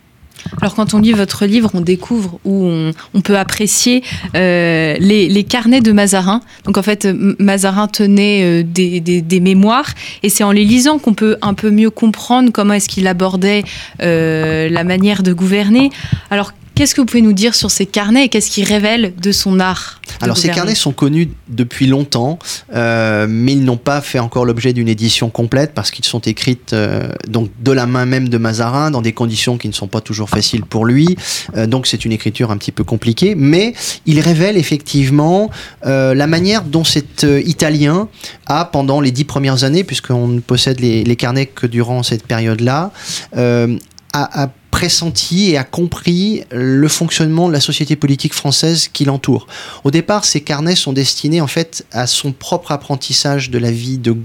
[0.61, 2.69] Alors quand on lit votre livre, on découvre ou
[3.15, 4.03] on, peut apprécier
[4.35, 6.41] euh, les, carnets de Mazarin.
[6.65, 7.07] Donc en fait,
[7.39, 9.91] Mazarin tenait euh, des, des, mémoires
[10.23, 13.65] et c'est en les lisant qu'on peut un peu mieux comprendre comment est-ce qu'il abordait
[13.99, 15.91] la manière de gouverner.
[16.31, 19.33] Alors Qu'est-ce que vous pouvez nous dire sur ces carnets et qu'est-ce qu'ils révèlent de
[19.33, 22.39] son art Alors ces carnets sont connus depuis longtemps,
[22.75, 26.59] euh, mais ils n'ont pas fait encore l'objet d'une édition complète parce qu'ils sont écrits
[26.73, 30.01] euh, donc de la main même de Mazarin dans des conditions qui ne sont pas
[30.01, 31.17] toujours faciles pour lui.
[31.57, 33.75] Euh, donc c'est une écriture un petit peu compliquée, mais
[34.07, 35.51] ils révèlent effectivement
[35.85, 38.09] la manière dont cet Italien
[38.47, 42.27] a pendant les dix premières années, puisqu'on ne possède les, les, carnets que durant cette
[42.27, 42.93] période-là,
[43.35, 43.67] a,
[44.13, 49.47] a pressenti et a compris le fonctionnement de la société politique française qui l'entoure.
[49.85, 53.99] Au départ, ces carnets sont destinés en fait à son propre apprentissage de la vie
[53.99, 54.17] de,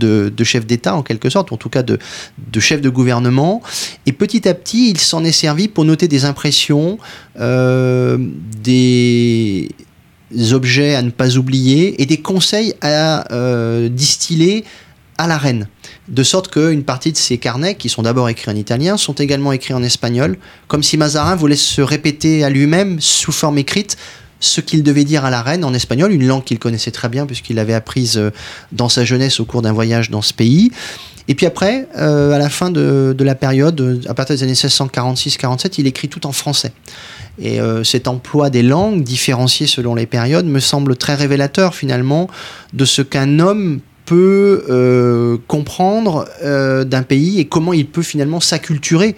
[0.00, 1.98] de, chef d'État en quelque sorte, ou en tout cas de,
[2.50, 3.62] de chef de gouvernement.
[4.06, 6.98] Et petit à petit, il s'en est servi pour noter des impressions,
[7.38, 8.16] euh,
[8.62, 9.68] des
[10.52, 14.64] objets à ne pas oublier et des conseils à euh, distiller
[15.20, 15.68] à la reine.
[16.08, 19.52] De sorte qu'une partie de ces carnets, qui sont d'abord écrits en italien, sont également
[19.52, 23.96] écrits en espagnol, comme si Mazarin voulait se répéter à lui-même, sous forme écrite,
[24.40, 27.26] ce qu'il devait dire à la reine en espagnol, une langue qu'il connaissait très bien
[27.26, 28.30] puisqu'il l'avait apprise euh,
[28.72, 30.72] dans sa jeunesse au cours d'un voyage dans ce pays.
[31.28, 35.74] Et puis après, euh, à la fin de, la période, à partir des années 1646-47,
[35.78, 36.72] il écrit tout en français.
[37.38, 42.28] Et euh, cet emploi des langues, différenciées selon les périodes, me semble très révélateur finalement
[42.72, 49.14] de ce qu'un homme peut comprendre d'un pays et comment il peut finalement s'acculturer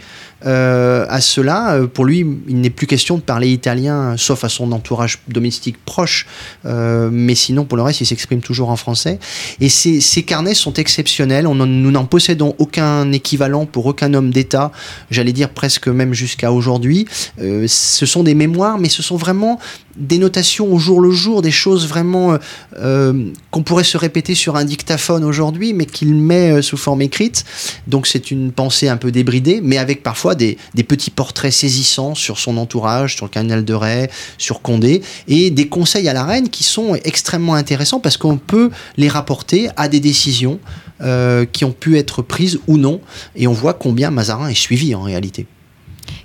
[0.46, 4.48] euh, à cela, euh, pour lui, il n'est plus question de parler italien, sauf à
[4.48, 6.26] son entourage domestique proche,
[6.64, 9.18] euh, mais sinon, pour le reste, il s'exprime toujours en français.
[9.60, 14.72] Et ces, carnets sont exceptionnels, On nous n'en possédons aucun équivalent pour aucun homme d'État,
[15.10, 17.06] j'allais dire presque même jusqu'à aujourd'hui.
[17.38, 19.58] ce sont des mémoires, mais ce sont vraiment
[19.96, 22.38] des notations au jour le jour, des choses vraiment
[22.72, 27.44] qu'on pourrait se répéter sur un dictaphone aujourd'hui, mais qu'il met sous forme écrite.
[27.88, 32.38] Donc c'est une pensée un peu débridée, mais avec parfois des, petits portraits saisissants sur
[32.38, 36.48] son entourage, sur le canal de Ray, sur Condé, et des conseils à la reine
[36.48, 40.58] qui sont extrêmement intéressants parce qu'on peut les rapporter à des décisions
[41.00, 43.00] euh, qui ont pu être prises ou non,
[43.34, 45.46] et on voit combien Mazarin est suivi en réalité.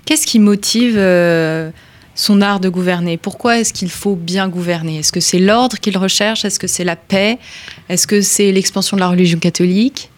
[0.04, 1.70] Qu'est-ce qui motive euh,
[2.14, 3.16] son art de gouverner?
[3.16, 4.98] Pourquoi est-ce qu'il faut bien gouverner?
[4.98, 6.44] Est-ce que c'est l'ordre qu'il recherche?
[6.44, 7.38] Est-ce que c'est la paix?
[7.88, 10.10] Est-ce que c'est l'expansion de la religion catholique?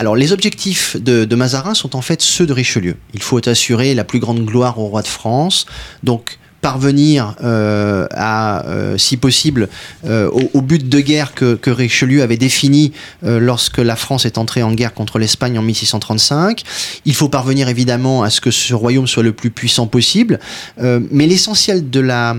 [0.00, 2.96] Alors les objectifs de, Mazarin sont en fait ceux de Richelieu.
[3.12, 5.66] Il faut assurer la plus grande gloire au roi de France,
[6.02, 9.68] donc parvenir euh, à, euh, si possible,
[10.06, 14.72] euh, au, but de guerre que, Richelieu avait défini lorsque la France est entrée en
[14.72, 16.62] guerre contre l'Espagne en 1635.
[17.04, 20.40] Il faut parvenir évidemment à ce que ce royaume soit le plus puissant possible,
[20.78, 22.36] mais l'essentiel de la,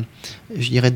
[0.58, 0.94] je dirais,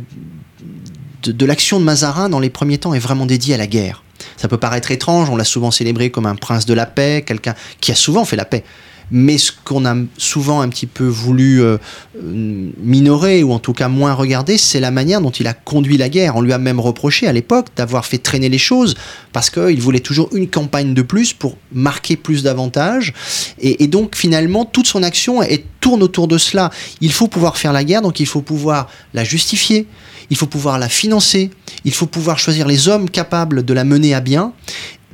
[1.23, 4.04] de l'action de Mazarin dans les premiers temps est vraiment dédié à la guerre.
[4.37, 7.55] Ça peut paraître étrange, on l'a souvent célébré comme un prince de la paix, quelqu'un
[7.81, 8.63] qui a souvent fait la paix.
[9.11, 11.77] Mais ce qu'on a souvent un petit peu voulu euh,
[12.17, 15.97] euh, minorer, ou en tout cas moins regarder, c'est la manière dont il a conduit
[15.97, 16.35] la guerre.
[16.35, 18.95] On lui a même reproché à l'époque d'avoir fait traîner les choses,
[19.33, 23.13] parce qu'il voulait toujours une campagne de plus pour marquer plus d'avantages.
[23.59, 25.41] Et, donc finalement, toute son action
[25.79, 26.71] tourne autour de cela.
[27.01, 29.87] Il faut pouvoir faire la guerre, donc il faut pouvoir la justifier
[30.29, 31.51] il faut pouvoir la financer,
[31.83, 34.53] il faut pouvoir choisir les hommes capables de la mener à bien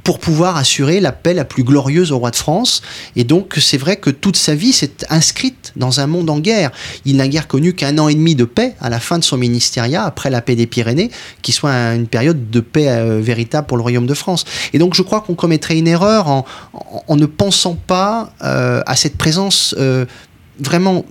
[0.03, 2.81] pour pouvoir assurer la paix la plus glorieuse au roi de France.
[3.15, 6.71] Et donc, c'est vrai que toute sa vie s'est inscrite dans un monde en guerre.
[7.05, 9.37] Il n'a guère connu qu'un an et demi de paix à la fin de son
[9.37, 11.11] ministériat, après la paix des Pyrénées,
[11.41, 14.45] qui soit une période de paix euh, véritable pour le royaume de France.
[14.73, 16.45] Et donc, je crois qu'on commettrait une erreur en,
[17.15, 20.05] ne pensant pas euh, à cette présence euh,
[20.59, 21.05] vraiment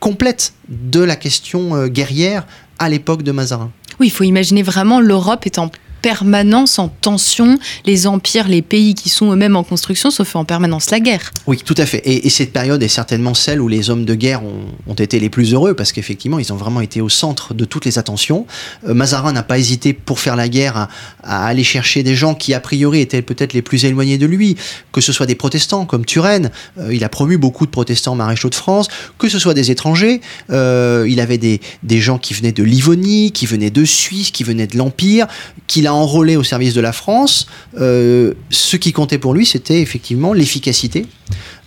[0.00, 2.46] complète de la question guerrière
[2.78, 3.70] à l'époque de Mazarin.
[3.98, 5.70] Oui, il faut imaginer vraiment l'Europe étant
[6.06, 7.58] permanence en tension.
[7.84, 11.32] Les empires, les pays qui sont eux-mêmes en construction se font en permanence la guerre.
[11.48, 12.00] Oui, tout à fait.
[12.04, 15.52] Et, cette période est certainement celle où les hommes de guerre ont, été les plus
[15.52, 18.46] heureux parce qu'effectivement, ils ont vraiment été au centre de toutes les attentions.
[18.86, 20.88] Euh, Mazarin n'a pas hésité pour faire la guerre
[21.24, 24.56] à, aller chercher des gens qui, a priori, étaient peut-être les plus éloignés de lui,
[24.92, 26.52] que ce soit des protestants comme Turenne.
[26.78, 28.86] Euh, il a promu beaucoup de protestants maréchaux de France,
[29.18, 30.20] que ce soit des étrangers.
[30.50, 31.60] Euh, il avait des,
[32.00, 35.26] gens qui venaient de Livonie, qui venaient de Suisse, qui venaient de l'Empire,
[35.66, 37.46] qu'il a enrôlé au service de la France,
[37.78, 41.06] euh, ce qui comptait pour lui, c'était effectivement l'efficacité,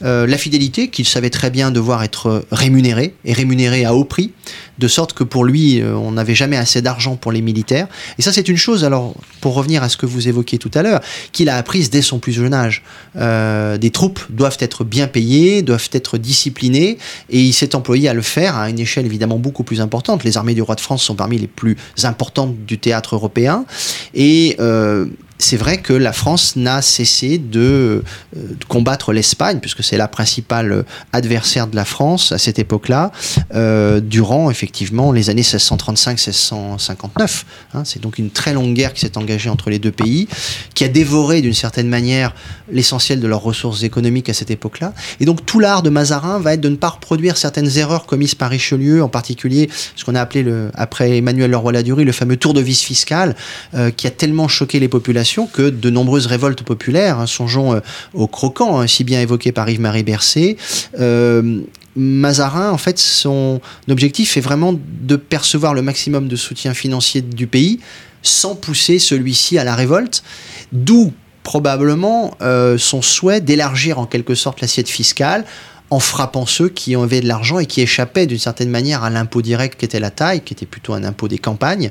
[0.04, 4.32] euh, la fidélité, qu'il savait très bien devoir être rémunéré, et rémunéré à haut prix,
[4.78, 7.88] de sorte que pour lui, euh, on n'avait jamais assez d'argent pour les militaires.
[8.18, 10.82] Et ça, c'est une chose, alors, pour revenir à ce que vous évoquiez tout à
[10.82, 12.84] l'heure, qu'il a apprise dès son plus jeune âge.
[13.16, 16.98] des troupes doivent être bien payées, doivent être disciplinées,
[17.30, 20.24] et il s'est employé à le faire à une échelle évidemment beaucoup plus importante.
[20.24, 23.66] Les armées du roi de France sont parmi les plus importantes du théâtre européen,
[24.14, 25.06] et euh,
[25.40, 28.04] c'est vrai que la France n'a cessé de,
[28.36, 33.12] euh, combattre l'Espagne, puisque c'est la principale adversaire de la France à cette époque-là,
[33.56, 37.46] euh, durant effectivement les années 1635-1659.
[37.74, 37.84] Hein.
[37.86, 40.28] c'est donc une très longue guerre qui s'est engagée entre les deux pays,
[40.76, 42.36] qui a dévoré d'une certaine manière
[42.70, 44.94] l'essentiel de leurs ressources économiques à cette époque-là.
[45.22, 48.36] Et donc tout l'art de Mazarin va être de ne pas reproduire certaines erreurs commises
[48.36, 52.62] par Richelieu, en particulier ce qu'on a appelé après Emmanuel Leroy-Ladurie le fameux tour de
[52.62, 53.36] vis fiscal,
[53.74, 57.80] euh, qui a tellement choqué les populations que de nombreuses révoltes populaires, hein, songeons euh,
[58.14, 60.58] au croquant, hein, si bien évoqué par Yves-Marie Bercé,
[61.00, 61.62] euh,
[61.96, 67.48] Mazarin, en fait, son objectif est vraiment de percevoir le maximum de soutien financier du
[67.48, 67.80] pays
[68.22, 70.24] sans pousser celui-ci à la révolte,
[70.72, 71.14] d'où
[71.44, 75.46] probablement euh, son souhait d'élargir en quelque sorte l'assiette fiscale
[75.90, 79.42] en frappant ceux qui avaient de l'argent et qui échappaient d'une certaine manière à l'impôt
[79.42, 81.90] direct qui était la taille, qui était plutôt un impôt des campagnes.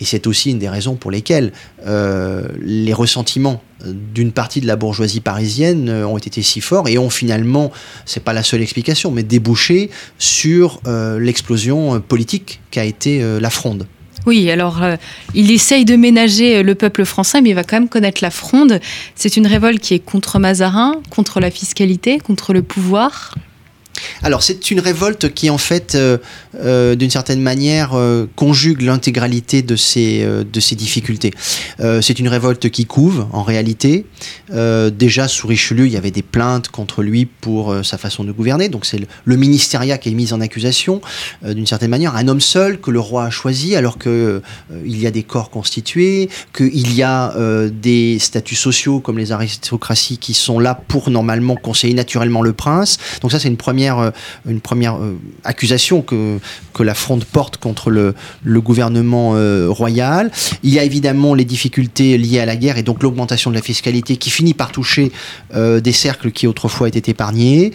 [0.00, 1.52] Et c'est aussi une des raisons pour lesquelles
[1.86, 6.98] euh, les ressentiments d'une partie de la bourgeoisie parisienne euh, ont été si forts et
[6.98, 7.72] ont finalement,
[8.04, 13.86] c'est pas la seule explication, mais débouché sur euh, l'explosion politique qu'a été la fronde.
[14.26, 14.80] Oui, alors
[15.34, 18.80] il essaye de ménager le peuple français, mais il va quand même connaître la fronde.
[19.14, 23.34] C'est une révolte qui est contre Mazarin, contre la fiscalité, contre le pouvoir.
[24.22, 26.18] Alors c'est une révolte qui en fait, euh,
[26.56, 31.32] euh, d'une certaine manière, euh, conjugue l'intégralité de ces, de ces difficultés.
[32.00, 34.06] c'est une révolte qui couve en réalité.
[34.50, 38.68] déjà sous Richelieu, il y avait des plaintes contre lui pour sa façon de gouverner.
[38.68, 41.00] Donc c'est le, ministériat qui est mis en accusation,
[41.44, 44.42] d'une certaine manière, un homme seul que le roi a choisi alors que
[44.84, 47.34] il y a des corps constitués, qu'il y a
[47.70, 52.98] des statuts sociaux comme les aristocraties qui sont là pour normalement conseiller naturellement le prince.
[53.20, 54.10] Donc ça c'est une première euh,
[54.46, 56.38] une première euh, accusation que,
[56.78, 60.30] la fronde porte contre le, le gouvernement euh, royal.
[60.62, 63.62] Il y a évidemment les difficultés liées à la guerre et donc l'augmentation de la
[63.62, 65.10] fiscalité qui finit par toucher
[65.54, 67.72] des cercles qui autrefois étaient épargnés.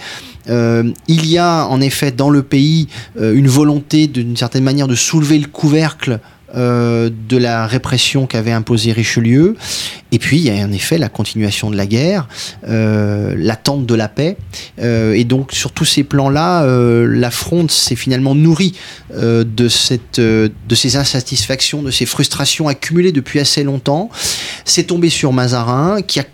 [0.48, 2.88] il y a en effet dans le pays
[3.20, 6.20] une volonté d'une certaine manière de soulever le couvercle
[6.54, 9.56] euh, de la répression qu'avait imposé Richelieu.
[10.12, 12.28] Et puis, il y a en effet la continuation de la guerre,
[12.68, 14.36] euh, l'attente de la paix.
[14.80, 16.66] Euh, et donc, sur tous ces plans-là,
[17.06, 18.74] la fronde s'est finalement nourrie
[19.16, 24.10] de, cette, de ces insatisfactions, de ces frustrations accumulées depuis assez longtemps.
[24.66, 26.26] C'est tombé sur Mazarin, qui a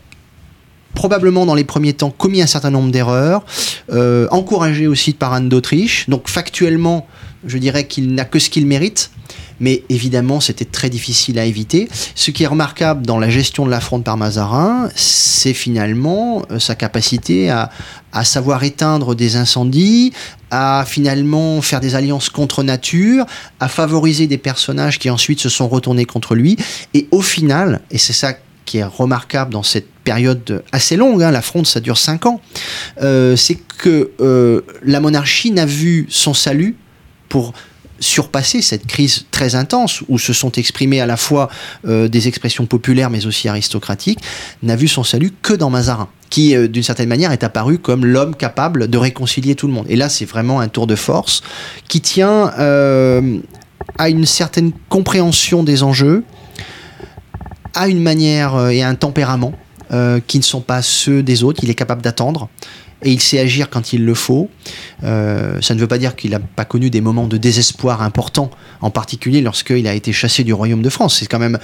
[0.96, 3.46] probablement dans les premiers temps commis un certain nombre d'erreurs,
[4.32, 6.10] encouragé aussi par Anne d'Autriche.
[6.10, 7.08] Donc factuellement,
[7.46, 9.12] je dirais qu'il n'a que ce qu'il mérite
[9.60, 11.90] mais évidemment c'était très difficile à éviter.
[12.16, 16.60] Ce qui est remarquable dans la gestion de la fronde par Mazarin, c'est finalement euh,
[16.60, 17.70] sa capacité à,
[18.24, 20.12] savoir éteindre des incendies,
[20.50, 23.28] à finalement faire des alliances contre nature,
[23.60, 26.58] à favoriser des personnages qui ensuite se sont retournés contre lui,
[26.96, 28.34] et au final, et c'est ça
[28.66, 32.42] qui est remarquable dans cette période assez longue, hein, la fronde ça dure 5 ans,
[33.04, 36.76] euh, c'est que euh, la monarchie n'a vu son salut
[37.30, 37.54] pour
[38.00, 41.50] surpasser cette crise très intense où se sont exprimées à la fois
[41.88, 44.20] euh, des expressions populaires mais aussi aristocratiques,
[44.64, 48.06] n'a vu son salut que dans Mazarin, qui euh, d'une certaine manière est apparu comme
[48.06, 49.86] l'homme capable de réconcilier tout le monde.
[49.90, 51.42] Et là, c'est vraiment un tour de force
[51.88, 53.40] qui tient euh,
[53.98, 56.24] à une certaine compréhension des enjeux,
[57.74, 59.54] à une manière et à un tempérament
[60.28, 61.64] qui ne sont pas ceux des autres.
[61.64, 62.50] Il est capable d'attendre
[63.04, 64.50] et il sait agir quand il le faut.
[65.04, 68.50] Euh, ça ne veut pas dire qu'il n'a pas connu des moments de désespoir importants,
[68.82, 71.18] en particulier lorsqu'il a été chassé du royaume de France.
[71.20, 71.60] C'est quand même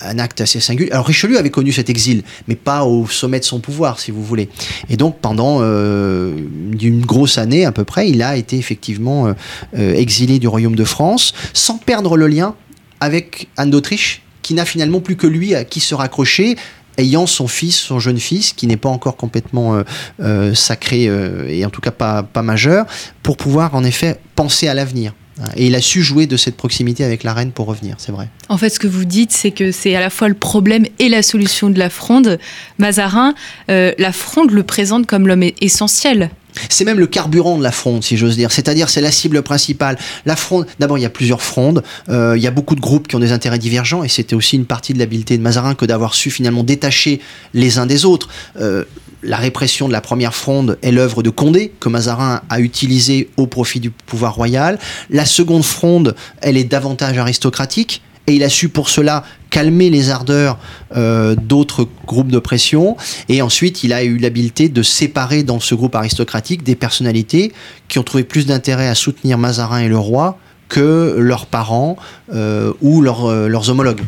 [0.00, 0.90] un acte assez singulier.
[0.90, 4.22] Alors Richelieu avait connu cet exil, mais pas au sommet de son pouvoir, si vous
[4.22, 4.48] voulez.
[4.90, 6.36] Et donc pendant euh,
[6.80, 10.84] une grosse année à peu près, il a été effectivement euh, exilé du royaume de
[10.84, 12.54] France, sans perdre le lien
[13.00, 16.56] avec Anne d'Autriche, qui n'a finalement plus que lui à qui se raccrocher,
[16.98, 19.82] ayant son fils, son jeune fils, qui n'est pas encore complètement euh,
[20.20, 22.86] euh, sacré euh, et en tout cas pas, pas majeur,
[23.22, 25.14] pour pouvoir en effet penser à l'avenir.
[25.56, 28.28] Et il a su jouer de cette proximité avec la reine pour revenir, c'est vrai.
[28.48, 31.08] En fait, ce que vous dites, c'est que c'est à la fois le problème et
[31.08, 32.38] la solution de la fronde.
[32.78, 33.34] Mazarin,
[33.66, 36.30] la fronde le présente comme l'homme essentiel
[36.68, 38.52] c'est même le carburant de la fronde, si j'ose dire.
[38.52, 39.98] C'est-à-dire, c'est la cible principale.
[40.26, 41.82] La fronde, d'abord, il y a plusieurs frondes.
[42.08, 44.56] Euh, il y a beaucoup de groupes qui ont des intérêts divergents, et c'était aussi
[44.56, 47.20] une partie de l'habileté de Mazarin que d'avoir su finalement détacher
[47.52, 48.28] les uns des autres.
[48.60, 48.84] Euh,
[49.22, 53.46] la répression de la première fronde est l'œuvre de Condé, que Mazarin a utilisé au
[53.46, 54.78] profit du pouvoir royal.
[55.10, 60.10] La seconde fronde, elle est davantage aristocratique et il a su pour cela calmer les
[60.10, 60.58] ardeurs
[60.96, 62.96] euh, d'autres groupes de pression.
[63.28, 67.52] Et ensuite, il a eu l'habileté de séparer dans ce groupe aristocratique des personnalités
[67.88, 71.96] qui ont trouvé plus d'intérêt à soutenir Mazarin et le roi que leurs parents
[72.32, 74.02] euh, ou euh, leurs homologues.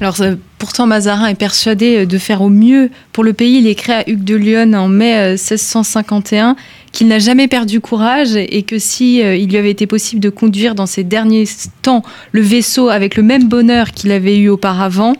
[0.00, 0.16] Alors
[0.58, 3.58] pourtant Mazarin est persuadé de faire au mieux pour le pays.
[3.58, 6.56] Il écrit à Hugues de Lyon en mai 1651
[6.92, 10.30] qu'il n'a jamais perdu courage et que si euh, il lui avait été possible de
[10.30, 11.44] conduire dans ces derniers
[11.82, 15.14] temps le vaisseau avec le même bonheur qu'il avait eu auparavant,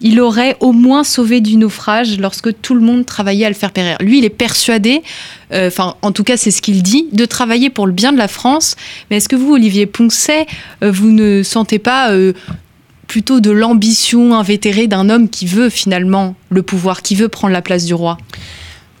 [0.00, 3.70] il aurait au moins sauvé du naufrage lorsque tout le monde travaillait à le faire
[3.70, 3.96] périr.
[4.00, 5.02] Lui, il est persuadé,
[5.52, 8.18] euh, enfin, en tout cas, c'est ce qu'il dit, de travailler pour le bien de
[8.18, 8.74] la France.
[9.08, 10.46] Mais est-ce que vous, Olivier Poncet,
[10.82, 12.10] euh, vous ne sentez pas
[13.06, 17.62] plutôt de l'ambition invétérée d'un homme qui veut finalement le pouvoir, qui veut prendre la
[17.62, 18.18] place du roi?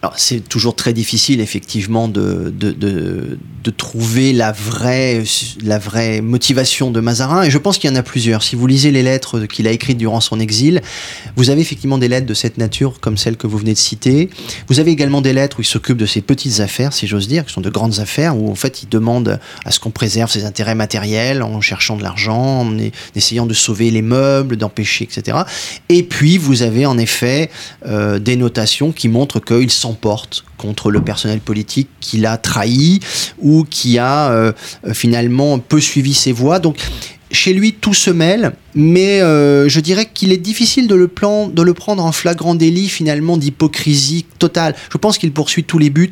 [0.02, 5.22] Alors, c'est toujours très difficile, effectivement, de, de, de, de, trouver la vraie,
[5.62, 7.44] la vraie motivation de Mazarin.
[7.44, 8.42] Et je pense qu'il y en a plusieurs.
[8.42, 10.80] Si vous lisez les lettres qu'il a écrites durant son exil,
[11.36, 14.28] vous avez effectivement des lettres de cette nature, comme celle que vous venez de citer.
[14.66, 17.46] Vous avez également des lettres où il s'occupe de ses petites affaires, si j'ose dire,
[17.46, 20.44] qui sont de grandes affaires, où en fait il demande à ce qu'on préserve ses
[20.44, 22.76] intérêts matériels en cherchant de l'argent, en
[23.14, 25.38] essayant de sauver les meubles, d'empêcher, etc.
[25.88, 27.50] Et puis, vous avez en effet
[27.86, 33.00] euh, des notations qui montrent qu'il s'en porte contre le personnel politique qui l'a trahi
[33.40, 34.52] ou qui a euh,
[34.92, 36.58] finalement peu suivi ses voies.
[36.58, 36.78] Donc
[37.32, 41.48] chez lui, tout se mêle, mais euh, je dirais qu'il est difficile de le, plan,
[41.48, 44.74] de le prendre en flagrant délit finalement d'hypocrisie totale.
[44.92, 46.10] Je pense qu'il poursuit tous les buts.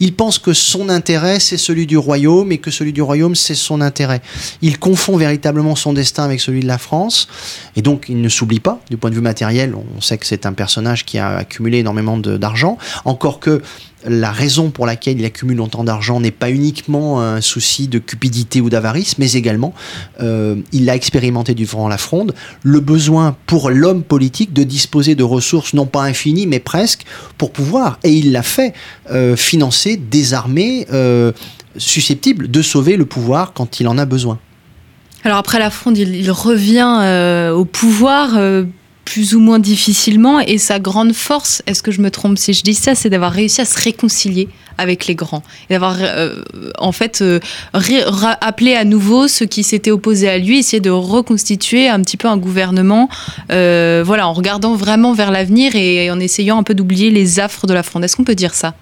[0.00, 3.54] Il pense que son intérêt, c'est celui du royaume et que celui du royaume, c'est
[3.54, 4.22] son intérêt.
[4.62, 7.28] Il confond véritablement son destin avec celui de la France
[7.76, 9.74] et donc il ne s'oublie pas du point de vue matériel.
[9.96, 13.62] On sait que c'est un personnage qui a accumulé énormément d'argent, encore que
[14.06, 18.60] la raison pour laquelle il accumule autant d'argent n'est pas uniquement un souci de cupidité
[18.60, 19.74] ou d'avarice, mais également,
[20.20, 25.22] euh, il l'a expérimenté durant la fronde, le besoin pour l'homme politique de disposer de
[25.22, 27.04] ressources non pas infinies, mais presque,
[27.38, 28.74] pour pouvoir, et il l'a fait,
[29.10, 31.32] euh, financer des armées euh,
[31.76, 34.38] susceptibles de sauver le pouvoir quand il en a besoin.
[35.24, 38.36] Alors après la fronde, il, revient au pouvoir
[39.12, 40.40] plus ou moins difficilement.
[40.40, 43.30] Et sa grande force, est-ce que je me trompe si je dis ça, c'est d'avoir
[43.30, 44.48] réussi à se réconcilier
[44.78, 46.42] avec les grands et d'avoir euh,
[46.78, 47.38] en fait euh,
[48.40, 52.26] appelé à nouveau ceux qui s'étaient opposés à lui, essayer de reconstituer un petit peu
[52.26, 53.10] un gouvernement,
[53.50, 57.66] euh, voilà, en regardant vraiment vers l'avenir et en essayant un peu d'oublier les affres
[57.66, 58.04] de la fronde.
[58.04, 58.72] Est-ce qu'on peut dire ça?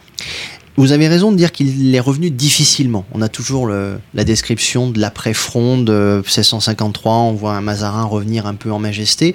[0.77, 3.05] Vous avez raison de dire qu'il est revenu difficilement.
[3.13, 8.71] On a toujours la description de l'après-fronde 1653, on voit un Mazarin revenir un peu
[8.71, 9.35] en majesté.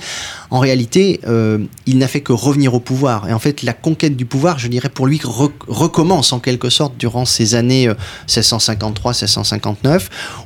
[0.50, 3.30] En réalité, euh, il n'a fait que revenir au pouvoir.
[3.30, 6.98] Et en fait, la conquête du pouvoir, je dirais pour lui, recommence en quelque sorte
[6.98, 7.90] durant ces années
[8.28, 10.00] 1653-1659, euh,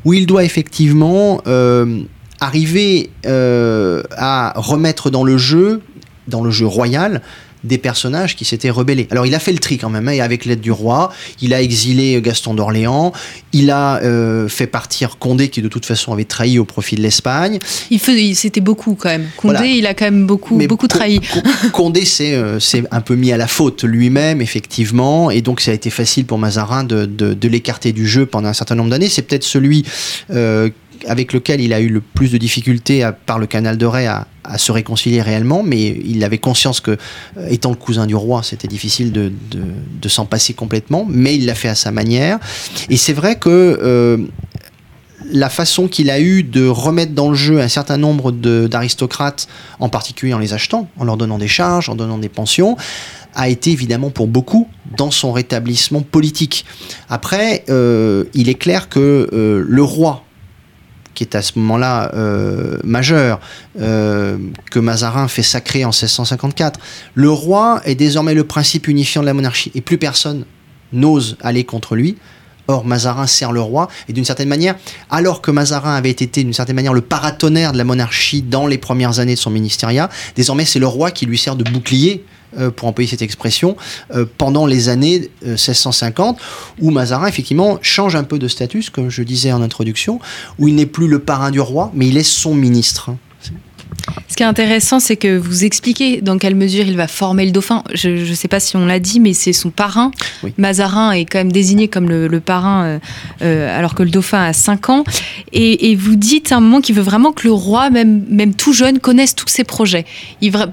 [0.06, 2.02] où il doit effectivement euh,
[2.40, 5.82] arriver à remettre dans le jeu,
[6.28, 7.22] dans le jeu royal,
[7.64, 9.07] des personnages qui s'étaient rebellés.
[9.12, 11.53] Alors il a fait le tri quand même, hein, et avec l'aide du roi, il
[11.53, 13.14] a exilé Gaston d'Orléans,
[13.53, 17.01] il a euh, fait partir Condé qui de toute façon avait trahi au profit de
[17.01, 17.60] l'Espagne.
[17.89, 17.99] Il
[18.36, 19.28] c'était beaucoup quand même.
[19.38, 21.20] Condé, il a quand même beaucoup, beaucoup trahi.
[21.74, 25.74] Condé euh, s'est un peu mis à la faute lui-même, effectivement, et donc ça a
[25.74, 29.10] été facile pour Mazarin de, de, l'écarter du jeu pendant un certain nombre d'années.
[29.10, 29.86] C'est peut-être celui
[30.32, 30.70] euh,
[31.08, 34.08] avec lequel il a eu le plus de difficultés à, par le canal de Ray
[34.08, 34.28] à,
[34.58, 36.97] se réconcilier réellement, mais il avait conscience que,
[37.38, 39.32] euh, étant le cousin du roi, c'était difficile de,
[40.08, 42.39] s'en passer complètement, mais il l'a fait à sa manière.
[42.89, 44.18] Et c'est vrai que euh,
[45.32, 49.47] la façon qu'il a eu de remettre dans le jeu un certain nombre d'aristocrates,
[49.80, 52.76] en particulier en les achetant, en leur donnant des charges, en donnant des pensions,
[53.36, 56.66] a été évidemment pour beaucoup dans son rétablissement politique.
[57.08, 60.24] Après, euh, il est clair que le roi
[61.20, 63.42] qui est à ce moment-là euh, majeur,
[63.82, 64.38] euh,
[64.72, 66.80] que Mazarin fait sacrer en 1654.
[67.14, 70.46] Le roi est désormais le principe unifiant de la monarchie et plus personne
[70.94, 72.16] n'ose aller contre lui.
[72.70, 74.76] Or, Mazarin sert le roi, et d'une certaine manière,
[75.10, 78.78] alors que Mazarin avait été d'une certaine manière le paratonnerre de la monarchie dans les
[78.78, 82.24] premières années de son ministériat, désormais c'est le roi qui lui sert de bouclier
[82.60, 83.76] euh, pour employer cette expression,
[84.14, 86.42] euh, pendant les années 1650, euh,
[86.80, 90.20] où Mazarin, effectivement, change un peu de statut, comme je disais en introduction,
[90.60, 93.12] où il n'est plus le parrain du roi, mais il est son ministre.
[94.28, 97.52] Ce qui est intéressant, c'est que vous expliquez dans quelle mesure il va former le
[97.52, 97.84] dauphin.
[97.94, 100.12] Je ne sais pas si on l'a dit, mais c'est son parrain.
[100.58, 103.00] Mazarin est quand même désigné comme le, parrain, euh,
[103.42, 105.04] euh, alors que le dauphin a 5 ans.
[105.52, 108.72] Et, vous dites à un moment qu'il veut vraiment que le roi, même, même tout
[108.72, 110.06] jeune, connaisse tous ses projets.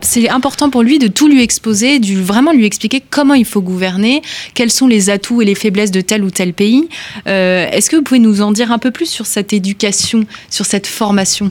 [0.02, 3.62] C'est important pour lui de tout lui exposer, de vraiment lui expliquer comment il faut
[3.62, 4.22] gouverner,
[4.54, 6.88] quels sont les atouts et les faiblesses de tel ou tel pays.
[7.26, 10.66] Euh, est-ce que vous pouvez nous en dire un peu plus sur cette éducation, sur
[10.66, 11.50] cette formation?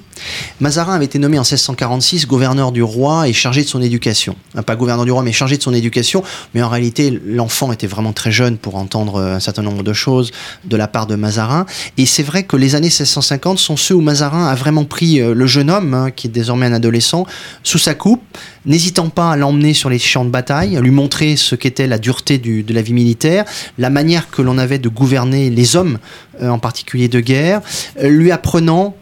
[0.59, 4.35] Mazarin avait été nommé en 1646 gouverneur du roi et chargé de son éducation.
[4.65, 6.23] Pas gouverneur du roi, mais chargé de son éducation.
[6.53, 10.31] Mais en réalité, l'enfant était vraiment très jeune pour entendre un certain nombre de choses
[10.65, 11.65] de la part de Mazarin.
[11.97, 15.33] Et c'est vrai que les années 1650 sont ceux où Mazarin a vraiment pris euh,
[15.33, 17.25] le jeune homme, hein, qui est désormais un adolescent,
[17.63, 18.21] sous sa coupe,
[18.65, 21.97] n'hésitant pas à l'emmener sur les champs de bataille, à lui montrer ce qu'était la
[21.97, 23.45] dureté de la vie militaire,
[23.77, 25.99] la manière que l'on avait de gouverner les hommes,
[26.41, 27.61] euh, en particulier de guerre,
[28.01, 28.95] euh, lui apprenant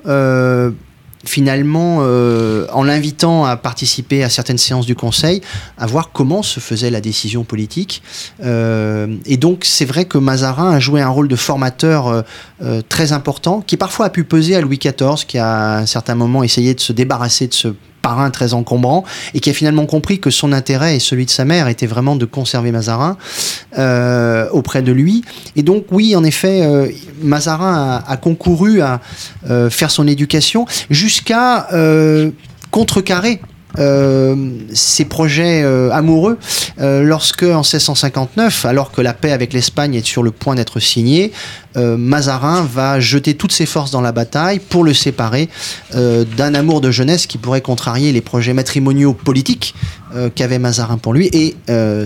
[1.25, 5.41] finalement, euh, en l'invitant à participer à certaines séances du Conseil,
[5.77, 8.03] à voir comment se faisait la décision politique.
[8.43, 12.23] Euh, et donc, c'est vrai que Mazarin a joué un rôle de formateur
[12.61, 15.85] euh, très important, qui parfois a pu peser à Louis XIV, qui a à un
[15.85, 17.69] certain moment essayé de se débarrasser de ce
[18.03, 21.45] parrain très encombrant et qui a finalement compris que son intérêt et celui de sa
[21.45, 23.17] mère était vraiment de conserver Mazarin
[23.79, 25.23] euh, auprès de lui.
[25.55, 26.87] Et donc oui, en effet, euh,
[27.23, 28.99] Mazarin a, concouru à
[29.49, 31.67] euh, faire son éducation jusqu'à
[32.69, 33.39] contrecarrer
[33.75, 36.37] ses projets amoureux
[36.79, 41.31] lorsque en 1659, alors que la paix avec l'Espagne est sur le point d'être signée,
[41.75, 45.49] Mazarin va jeter toutes ses forces dans la bataille pour le séparer
[45.93, 49.73] d'un amour de jeunesse qui pourrait contrarier les projets matrimoniaux politiques
[50.35, 51.29] qu'avait Mazarin pour lui.
[51.33, 51.55] Et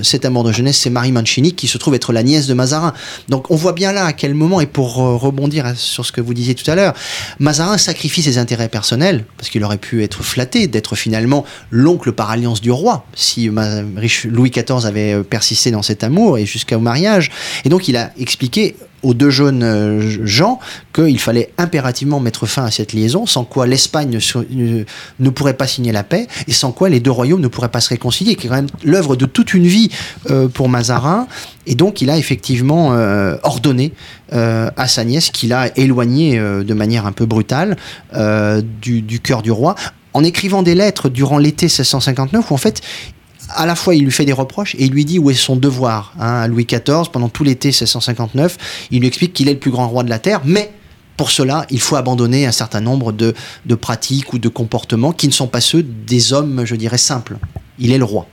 [0.03, 2.93] cet amour de jeunesse, c'est Marie Mancini qui se trouve être la nièce de Mazarin.
[3.29, 6.33] Donc on voit bien là à quel moment, et pour rebondir sur ce que vous
[6.33, 6.93] disiez tout à l'heure,
[7.39, 12.29] Mazarin sacrifie ses intérêts personnels, parce qu'il aurait pu être flatté d'être finalement l'oncle par
[12.29, 17.31] alliance du roi, si Louis XIV avait persisté dans cet amour et jusqu'au mariage.
[17.65, 20.59] Et donc il a expliqué aux deux jeunes euh, gens
[20.93, 24.19] qu'il fallait impérativement mettre fin à cette liaison, sans quoi l'Espagne
[24.49, 27.81] ne, pourrait pas signer la paix, et sans quoi les deux royaumes ne pourraient pas
[27.81, 29.89] se réconcilier, qui est quand même l'œuvre de toute une vie
[30.29, 31.27] euh, pour Mazarin.
[31.65, 33.93] Et donc il a effectivement euh, ordonné
[34.29, 37.77] à sa nièce qu'il a éloigné de manière un peu brutale
[38.81, 39.75] du, du cœur du roi,
[40.13, 42.81] en écrivant des lettres durant l'été 1659, où en fait
[43.49, 45.55] à la fois il lui fait des reproches et il lui dit où est son
[45.55, 46.13] devoir.
[46.19, 48.57] Hein, à Louis XIV, pendant tout l'été 1659,
[48.91, 50.71] il lui explique qu'il est le plus grand roi de la Terre, mais
[51.15, 53.33] pour cela, il faut abandonner un certain nombre de,
[53.65, 57.37] de pratiques ou de comportements qui ne sont pas ceux des hommes, je dirais, simples.
[57.79, 58.27] Il est le roi.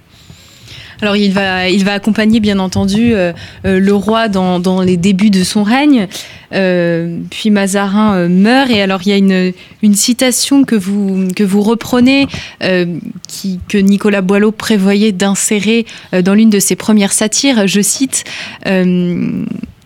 [1.05, 3.35] Alors il va, il accompagner bien entendu euh,
[3.67, 6.09] euh, le roi dans, les débuts de son règne.
[6.55, 12.27] Euh, puis Mazarin meurt et alors il y a une, citation que vous, reprenez
[12.59, 15.85] que Nicolas Boileau prévoyait d'insérer
[16.23, 17.67] dans l'une de ses premières satires.
[17.67, 18.25] Je cite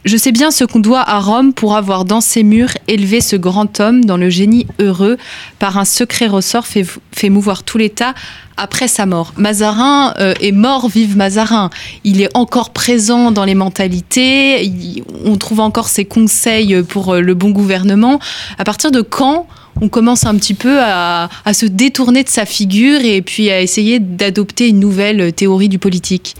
[0.05, 3.37] je sais bien ce qu'on doit à Rome pour avoir dans ses murs élevé ce
[3.37, 5.19] grand homme dans le génie heureux,
[5.59, 8.15] par un secret ressort fait mouvoir tout l'État
[8.59, 9.33] après sa mort.
[9.37, 11.71] Mazarin euh, est mort, vive Mazarin.
[12.05, 14.71] Il est encore présent dans les mentalités,
[15.25, 18.19] on trouve encore ses conseils pour euh, le bon gouvernement.
[18.59, 19.47] À partir de quand
[19.81, 24.01] on commence un petit peu à, se détourner de sa figure et puis à essayer
[24.01, 26.35] d'adopter une nouvelle théorie du politique?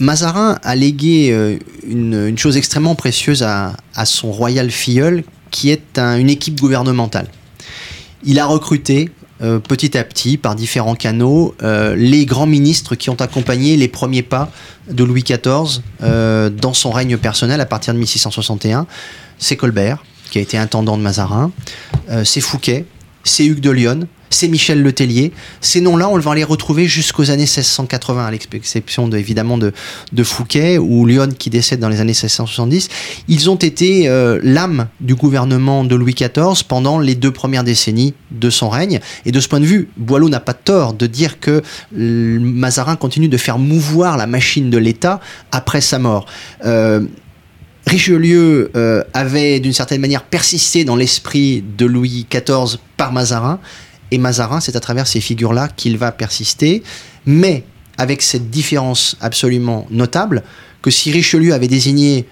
[0.00, 6.30] Mazarin a légué euh, une, chose extrêmement précieuse à, son royal filleul, qui est une
[6.30, 7.26] équipe gouvernementale.
[8.24, 9.10] Il a recruté
[9.42, 13.88] euh, petit à petit, par différents canaux, euh, les grands ministres qui ont accompagné les
[13.88, 14.50] premiers pas
[14.90, 18.86] de Louis XIV dans son règne personnel à partir de 1661.
[19.38, 21.52] C'est Colbert, qui a été intendant de Mazarin,
[22.24, 22.86] c'est Fouquet,
[23.24, 25.32] c'est Hugues de Lyon, c'est Michel Letellier.
[25.60, 29.72] Ces noms-là, on va les retrouver jusqu'aux années 1680, à l'exception évidemment de,
[30.22, 32.88] Fouquet ou Lyon qui décède dans les années 1670.
[33.28, 38.14] Ils ont été euh, l'âme du gouvernement de Louis XIV pendant les deux premières décennies
[38.30, 39.00] de son règne.
[39.24, 41.62] Et de ce point de vue, Boileau n'a pas tort de dire que
[41.92, 45.20] Mazarin continue de faire mouvoir la machine de l'État
[45.52, 46.26] après sa mort.
[46.64, 47.06] Euh,
[47.88, 53.60] Richelieu euh, avait d'une certaine manière persisté dans l'esprit de Louis XIV par Mazarin,
[54.10, 56.82] et Mazarin, c'est à travers ces figures-là qu'il va persister,
[57.26, 57.64] mais
[57.98, 60.42] avec cette différence absolument notable
[60.82, 62.26] que si Richelieu avait désigné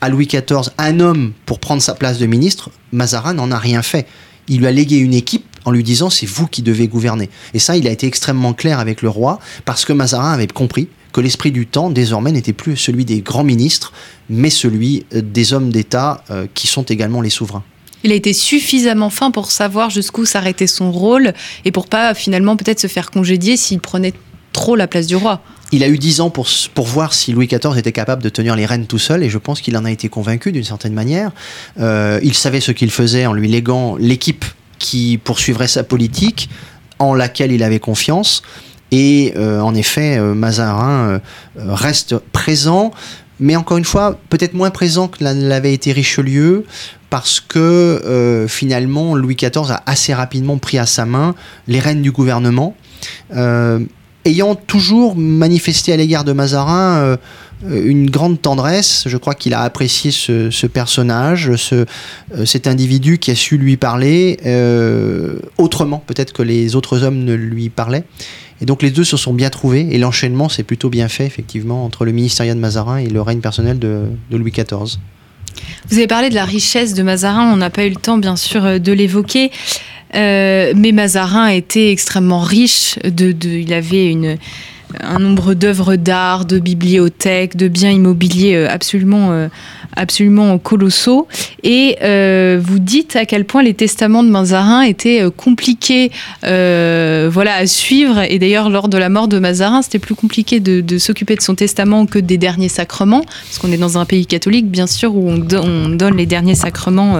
[0.00, 3.82] à Louis XIV un homme pour prendre sa place de ministre, Mazarin n'en a rien
[3.82, 4.06] fait.
[4.48, 7.30] Il lui a légué une équipe en lui disant c'est vous qui devez gouverner.
[7.54, 10.88] Et ça, il a été extrêmement clair avec le roi parce que Mazarin avait compris
[11.12, 13.92] que l'esprit du temps désormais n'était plus celui des grands ministres,
[14.30, 17.62] mais celui des hommes d'État euh, qui sont également les souverains
[18.04, 21.32] il a été suffisamment fin pour savoir jusqu'où s'arrêtait son rôle
[21.64, 24.12] et pour pas finalement peut-être se faire congédier s'il prenait
[24.52, 25.40] trop la place du roi.
[25.74, 28.54] Il a eu dix ans pour, pour voir si Louis XIV était capable de tenir
[28.56, 31.32] les rênes tout seul, et je pense qu'il en a été convaincu d'une certaine manière.
[31.80, 34.44] Euh, il savait ce qu'il faisait en lui léguant l'équipe
[34.78, 36.50] qui poursuivrait sa politique,
[36.98, 38.42] en laquelle il avait confiance.
[38.90, 41.22] Et euh, en effet, euh, Mazarin
[41.56, 42.92] reste présent,
[43.40, 46.64] mais encore une fois, peut-être moins présent que l'avait été Richelieu,
[47.12, 51.34] parce que euh, finalement Louis XIV a assez rapidement pris à sa main
[51.68, 52.74] les rênes du gouvernement,
[53.36, 53.80] euh,
[54.24, 57.16] ayant toujours manifesté à l'égard de Mazarin euh,
[57.64, 59.04] une grande tendresse.
[59.06, 61.84] Je crois qu'il a apprécié ce, personnage, ce,
[62.46, 64.38] cet individu qui a su lui parler
[65.58, 68.04] autrement peut-être que les autres hommes ne lui parlaient.
[68.62, 71.84] Et donc les deux se sont bien trouvés et l'enchaînement s'est plutôt bien fait effectivement
[71.84, 74.98] entre le ministériat de Mazarin et le règne personnel de, Louis XIV.
[75.90, 78.36] Vous avez parlé de la richesse de Mazarin, on n'a pas eu le temps bien
[78.36, 79.50] sûr euh, de l'évoquer.
[80.14, 82.98] Euh, mais Mazarin était extrêmement riche.
[83.02, 84.38] De, il avait une,
[85.00, 89.48] un nombre d'œuvres d'art, de bibliothèques, de biens immobiliers euh, absolument
[89.96, 91.26] absolument colossaux.
[91.62, 96.10] Et euh, vous dites à quel point les testaments de Mazarin étaient euh, compliqués
[96.44, 98.20] euh, voilà, à suivre.
[98.28, 101.54] Et d'ailleurs, lors de la mort de Mazarin, c'était plus compliqué de, s'occuper de son
[101.54, 105.28] testament que des derniers sacrements, parce qu'on est dans un pays catholique, bien sûr, où
[105.28, 107.18] on, donne les derniers sacrements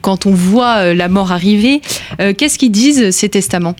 [0.00, 1.80] quand on voit la mort arriver.
[2.18, 3.74] Qu'est-ce qu'ils disent, ces testaments?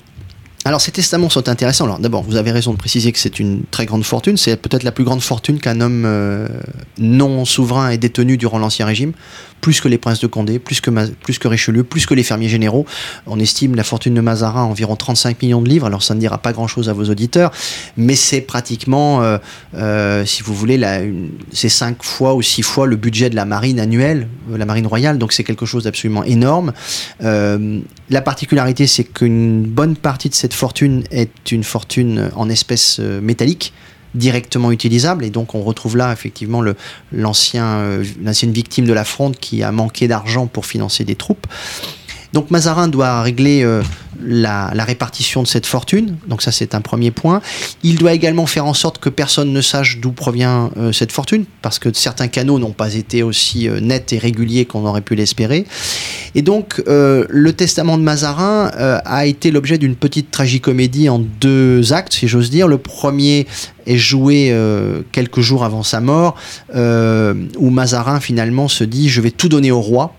[0.67, 1.85] Alors ces testaments sont intéressants.
[1.85, 4.37] Alors d'abord, vous avez raison de préciser que c'est une très grande fortune.
[4.37, 6.49] C'est peut-être la plus grande fortune qu'un homme euh,
[6.99, 9.12] non souverain ait détenue durant l'Ancien Régime,
[9.61, 10.91] plus que les princes de Condé, plus que,
[11.23, 12.87] plus que Richelieu, plus que les fermiers généraux.
[13.27, 15.87] On estime la fortune de Mazarin à environ 35 millions de livres.
[15.87, 17.51] Alors ça ne dira pas grand-chose à vos auditeurs,
[17.97, 19.39] mais c'est pratiquement, euh,
[19.75, 20.81] euh, si vous voulez,
[21.53, 25.19] c'est cinq fois ou six fois le budget de la marine annuelle, la marine royale.
[25.19, 26.73] Donc c'est quelque chose d'absolument énorme.
[27.21, 33.21] la particularité, c'est qu'une bonne partie de cette fortune est une fortune en espèces euh,
[33.21, 33.73] métalliques
[34.15, 36.75] directement utilisable et donc on retrouve là effectivement euh,
[37.13, 41.47] l'ancienne victime de la fronde qui a manqué d'argent pour financer des troupes.
[42.37, 43.82] Donc Mazarin doit régler euh,
[44.22, 47.41] la, répartition de cette fortune, donc ça c'est un premier point.
[47.82, 51.47] Il doit également faire en sorte que personne ne sache d'où provient euh, cette fortune,
[51.62, 55.14] parce que certains canaux n'ont pas été aussi euh, nets et réguliers qu'on aurait pu
[55.14, 55.64] l'espérer.
[56.34, 62.12] Et donc le testament de Mazarin a été l'objet d'une petite tragicomédie en deux actes,
[62.12, 62.68] si j'ose dire.
[62.68, 63.47] Le premier
[63.87, 64.55] est joué
[65.12, 66.34] quelques jours avant sa mort,
[66.74, 70.14] où Mazarin finalement se dit je vais tout donner au roi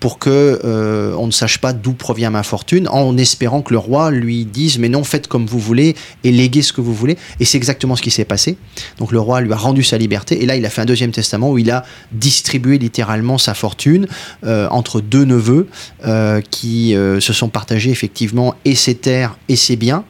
[0.00, 3.78] pour que euh, on ne sache pas d'où provient ma fortune, en espérant que le
[3.78, 7.16] roi lui dise mais non faites comme vous voulez et léguez ce que vous voulez.
[7.40, 8.56] Et c'est exactement ce qui s'est passé.
[8.98, 11.12] Donc le roi lui a rendu sa liberté et là il a fait un deuxième
[11.12, 14.06] testament où il a distribué littéralement sa fortune
[14.44, 15.68] euh, entre deux neveux
[16.06, 20.04] euh, qui se sont partagés effectivement et ses terres et ses biens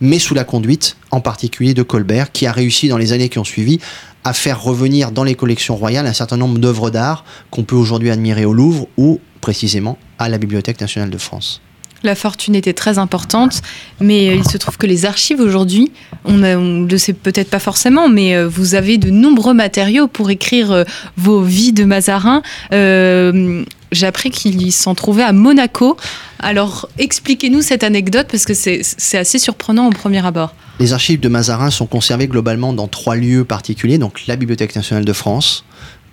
[0.00, 3.38] mais sous la conduite en particulier de Colbert, qui a réussi dans les années qui
[3.38, 3.80] ont suivi
[4.24, 8.10] à faire revenir dans les collections royales un certain nombre d'œuvres d'art qu'on peut aujourd'hui
[8.10, 11.60] admirer au Louvre ou précisément à la Bibliothèque nationale de France.
[12.04, 13.60] La fortune était très importante,
[14.00, 15.90] mais euh, il se trouve que les archives aujourd'hui,
[16.24, 20.30] on ne le sait peut-être pas forcément, mais euh, vous avez de nombreux matériaux pour
[20.30, 20.84] écrire euh,
[21.16, 22.42] vos vies de Mazarin.
[23.92, 25.96] J'ai appris qu'il s'en trouvait à Monaco.
[26.38, 30.54] Alors expliquez-nous cette anecdote parce que c'est assez surprenant au premier abord.
[30.78, 35.04] Les archives de Mazarin sont conservées globalement dans trois lieux particuliers, donc la Bibliothèque nationale
[35.04, 35.64] de France,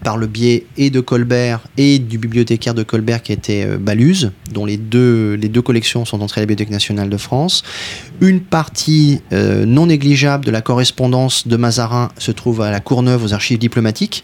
[0.05, 4.33] par le biais et de Colbert et du bibliothécaire de Colbert qui était euh, Baluse,
[4.53, 5.35] dont les deux,
[5.65, 7.63] collections sont entrées à la Bibliothèque nationale de France.
[8.21, 13.23] Une partie euh, non négligeable de la correspondance de Mazarin se trouve à la Courneuve
[13.23, 14.23] aux archives diplomatiques.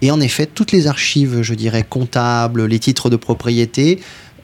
[0.00, 4.00] Et en effet, toutes les archives, je dirais, comptables, les titres de propriété,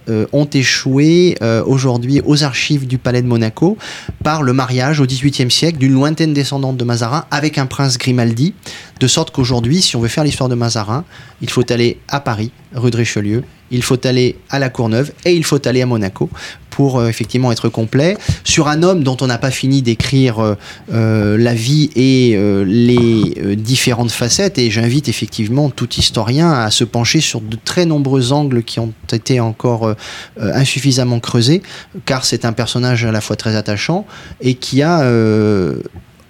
[0.08, 3.78] euh, ont échoué euh, aujourd'hui aux archives du palais de Monaco
[4.22, 8.54] par le mariage au XVIIIe siècle d'une lointaine descendante de Mazarin avec un prince Grimaldi,
[9.00, 11.04] de sorte qu'aujourd'hui, si on veut faire l'histoire de Mazarin,
[11.40, 15.34] il faut aller à Paris, rue de Richelieu, il faut aller à la Courneuve et
[15.34, 16.28] il faut aller à Monaco
[16.74, 20.54] pour euh, effectivement être complet sur un homme dont on n'a pas fini d'écrire euh,
[20.92, 27.20] euh, la vie et les différentes facettes et j'invite effectivement tout historien à se pencher
[27.20, 29.94] sur de très nombreux angles qui ont été encore
[30.36, 31.62] insuffisamment creusés
[32.06, 34.06] car c'est un personnage à la fois très attachant
[34.40, 35.08] et qui a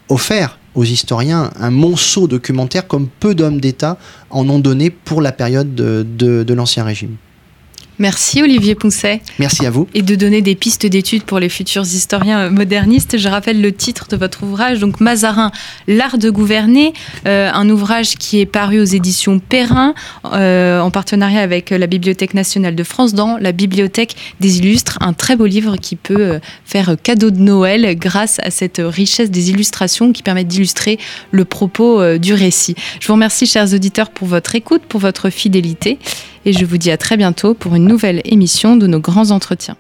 [0.09, 3.97] offert aux historiens un monceau documentaire comme peu d'hommes d'État
[4.31, 7.17] en ont donné pour la période de l'Ancien Régime.
[7.99, 9.21] Merci Olivier Poncet.
[9.39, 9.87] Merci à vous.
[9.95, 13.19] Et de donner des pistes d'études pour les futurs historiens modernistes.
[13.19, 15.53] Je rappelle le titre de votre ouvrage, donc Mazarin,
[15.87, 16.93] l'art de gouverner,
[17.27, 22.35] euh, un ouvrage qui est paru aux éditions Perrin euh, en partenariat avec la Bibliothèque
[22.35, 26.39] nationale de France dans la Bibliothèque des Illustres, un très beau livre qui peut euh,
[26.65, 30.99] faire cadeau de Noël grâce à cette richesse des illustrations qui permettent d'illustrer
[31.31, 32.75] le propos du récit.
[32.99, 35.99] Je vous remercie chers auditeurs pour votre écoute, pour votre fidélité
[36.45, 39.77] et je vous dis à très bientôt pour une nouvelle émission de nos grands entretiens.